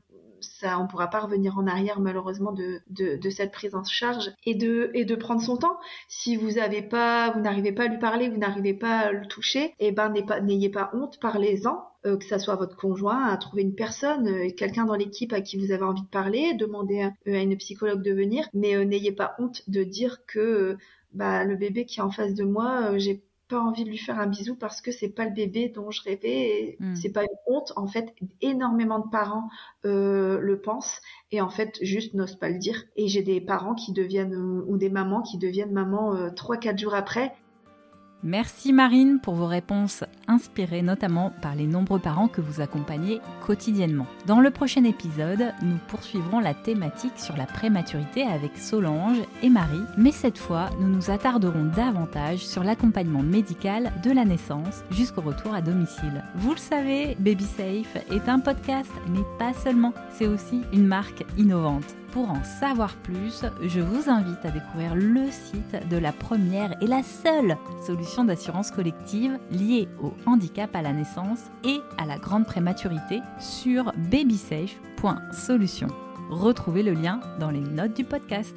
ça, 0.63 0.79
on 0.79 0.87
pourra 0.87 1.09
pas 1.09 1.19
revenir 1.19 1.57
en 1.57 1.67
arrière 1.67 1.99
malheureusement 1.99 2.53
de, 2.53 3.29
cette 3.29 3.51
prise 3.51 3.75
en 3.75 3.83
charge 3.83 4.31
et 4.45 4.55
de, 4.55 5.15
prendre 5.15 5.41
son 5.41 5.57
temps. 5.57 5.77
Si 6.07 6.35
vous 6.35 6.57
avez 6.57 6.81
pas, 6.81 7.31
vous 7.31 7.41
n'arrivez 7.41 7.71
pas 7.71 7.83
à 7.83 7.87
lui 7.87 7.99
parler, 7.99 8.29
vous 8.29 8.37
n'arrivez 8.37 8.73
pas 8.73 8.99
à 8.99 9.11
le 9.11 9.27
toucher, 9.27 9.73
eh 9.79 9.91
ben 9.91 10.13
n'ayez 10.41 10.69
pas, 10.69 10.89
honte, 10.93 11.19
parlez-en. 11.19 11.89
Euh, 12.05 12.17
que 12.17 12.25
ça 12.25 12.37
soit 12.37 12.55
votre 12.55 12.75
conjoint, 12.75 13.27
à 13.27 13.37
trouver 13.37 13.61
une 13.61 13.75
personne, 13.75 14.27
euh, 14.27 14.49
quelqu'un 14.49 14.83
dans 14.83 14.95
l'équipe 14.95 15.31
à 15.31 15.39
qui 15.39 15.57
vous 15.57 15.71
avez 15.71 15.83
envie 15.83 16.01
de 16.01 16.07
parler, 16.07 16.53
demandez 16.53 17.01
à, 17.01 17.13
euh, 17.29 17.41
une 17.41 17.55
psychologue 17.55 18.01
de 18.01 18.11
venir, 18.11 18.45
mais 18.53 18.83
n'ayez 18.83 19.13
pas 19.13 19.35
honte 19.39 19.61
de 19.69 19.85
dire 19.85 20.25
que 20.25 20.75
bah, 21.13 21.45
le 21.45 21.55
bébé 21.55 21.85
qui 21.85 22.01
est 22.01 22.03
en 22.03 22.11
face 22.11 22.33
de 22.33 22.43
moi, 22.43 22.97
j'ai 22.97 23.23
pas 23.47 23.59
envie 23.59 23.83
de 23.83 23.89
lui 23.89 23.97
faire 23.97 24.19
un 24.19 24.27
bisou 24.27 24.55
parce 24.55 24.81
que 24.81 24.91
c'est 24.91 25.09
pas 25.09 25.25
le 25.25 25.31
bébé 25.31 25.69
dont 25.69 25.91
je 25.91 26.01
rêvais 26.03 26.27
et 26.29 26.77
hmm. 26.79 26.95
c'est 26.95 27.11
pas 27.11 27.23
une 27.23 27.37
honte 27.47 27.73
en 27.75 27.87
fait 27.87 28.13
énormément 28.41 28.99
de 28.99 29.09
parents 29.09 29.49
euh, 29.85 30.39
le 30.39 30.61
pensent 30.61 31.01
et 31.31 31.41
en 31.41 31.49
fait 31.49 31.77
juste 31.81 32.13
n'osent 32.13 32.37
pas 32.37 32.49
le 32.49 32.57
dire 32.57 32.83
et 32.95 33.07
j'ai 33.07 33.21
des 33.21 33.41
parents 33.41 33.75
qui 33.75 33.91
deviennent 33.91 34.35
ou 34.35 34.77
des 34.77 34.89
mamans 34.89 35.21
qui 35.21 35.37
deviennent 35.37 35.73
maman 35.73 36.15
euh, 36.15 36.29
trois 36.29 36.57
quatre 36.57 36.79
jours 36.79 36.95
après 36.95 37.33
Merci 38.25 38.71
Marine 38.71 39.19
pour 39.19 39.35
vos 39.35 39.47
réponses 39.47 40.05
inspirées 40.29 40.81
notamment 40.81 41.33
par 41.41 41.55
les 41.55 41.67
nombreux 41.67 41.99
parents 41.99 42.29
que 42.29 42.39
vous 42.39 42.61
accompagnez 42.61 43.19
quotidiennement. 43.45 44.07
Dans 44.27 44.39
le 44.39 44.49
prochain 44.49 44.85
épisode, 44.85 45.51
nous 45.61 45.77
poursuivrons 45.89 46.39
la 46.39 46.53
thématique 46.53 47.19
sur 47.19 47.35
la 47.35 47.45
prématurité 47.45 48.23
avec 48.23 48.57
Solange 48.57 49.17
et 49.41 49.49
Marie, 49.49 49.83
mais 49.97 50.13
cette 50.13 50.37
fois, 50.37 50.69
nous 50.79 50.87
nous 50.87 51.11
attarderons 51.11 51.65
davantage 51.75 52.39
sur 52.39 52.63
l'accompagnement 52.63 53.23
médical 53.23 53.91
de 54.05 54.11
la 54.11 54.23
naissance 54.23 54.85
jusqu'au 54.89 55.21
retour 55.21 55.53
à 55.53 55.61
domicile. 55.61 56.23
Vous 56.35 56.51
le 56.51 56.57
savez, 56.57 57.17
Baby 57.19 57.43
Safe 57.43 57.97
est 58.09 58.29
un 58.29 58.39
podcast, 58.39 58.91
mais 59.09 59.23
pas 59.37 59.53
seulement, 59.53 59.93
c'est 60.13 60.27
aussi 60.27 60.61
une 60.71 60.87
marque 60.87 61.25
innovante. 61.37 61.93
Pour 62.13 62.29
en 62.29 62.43
savoir 62.43 62.95
plus, 62.97 63.43
je 63.63 63.79
vous 63.79 64.07
invite 64.07 64.45
à 64.45 64.51
découvrir 64.51 64.93
le 64.93 65.31
site 65.31 65.89
de 65.89 65.97
la 65.97 66.11
première 66.11 66.79
et 66.79 66.85
la 66.85 67.01
seule 67.01 67.57
solution 67.87 68.23
d'assurance 68.23 68.69
collective 68.69 69.39
liée 69.49 69.87
au 69.99 70.13
handicap 70.27 70.75
à 70.75 70.83
la 70.83 70.93
naissance 70.93 71.39
et 71.63 71.79
à 71.97 72.05
la 72.05 72.19
grande 72.19 72.45
prématurité 72.45 73.21
sur 73.39 73.91
babysafe.solution. 74.11 75.87
Retrouvez 76.29 76.83
le 76.83 76.93
lien 76.93 77.19
dans 77.39 77.49
les 77.49 77.61
notes 77.61 77.95
du 77.95 78.03
podcast. 78.03 78.55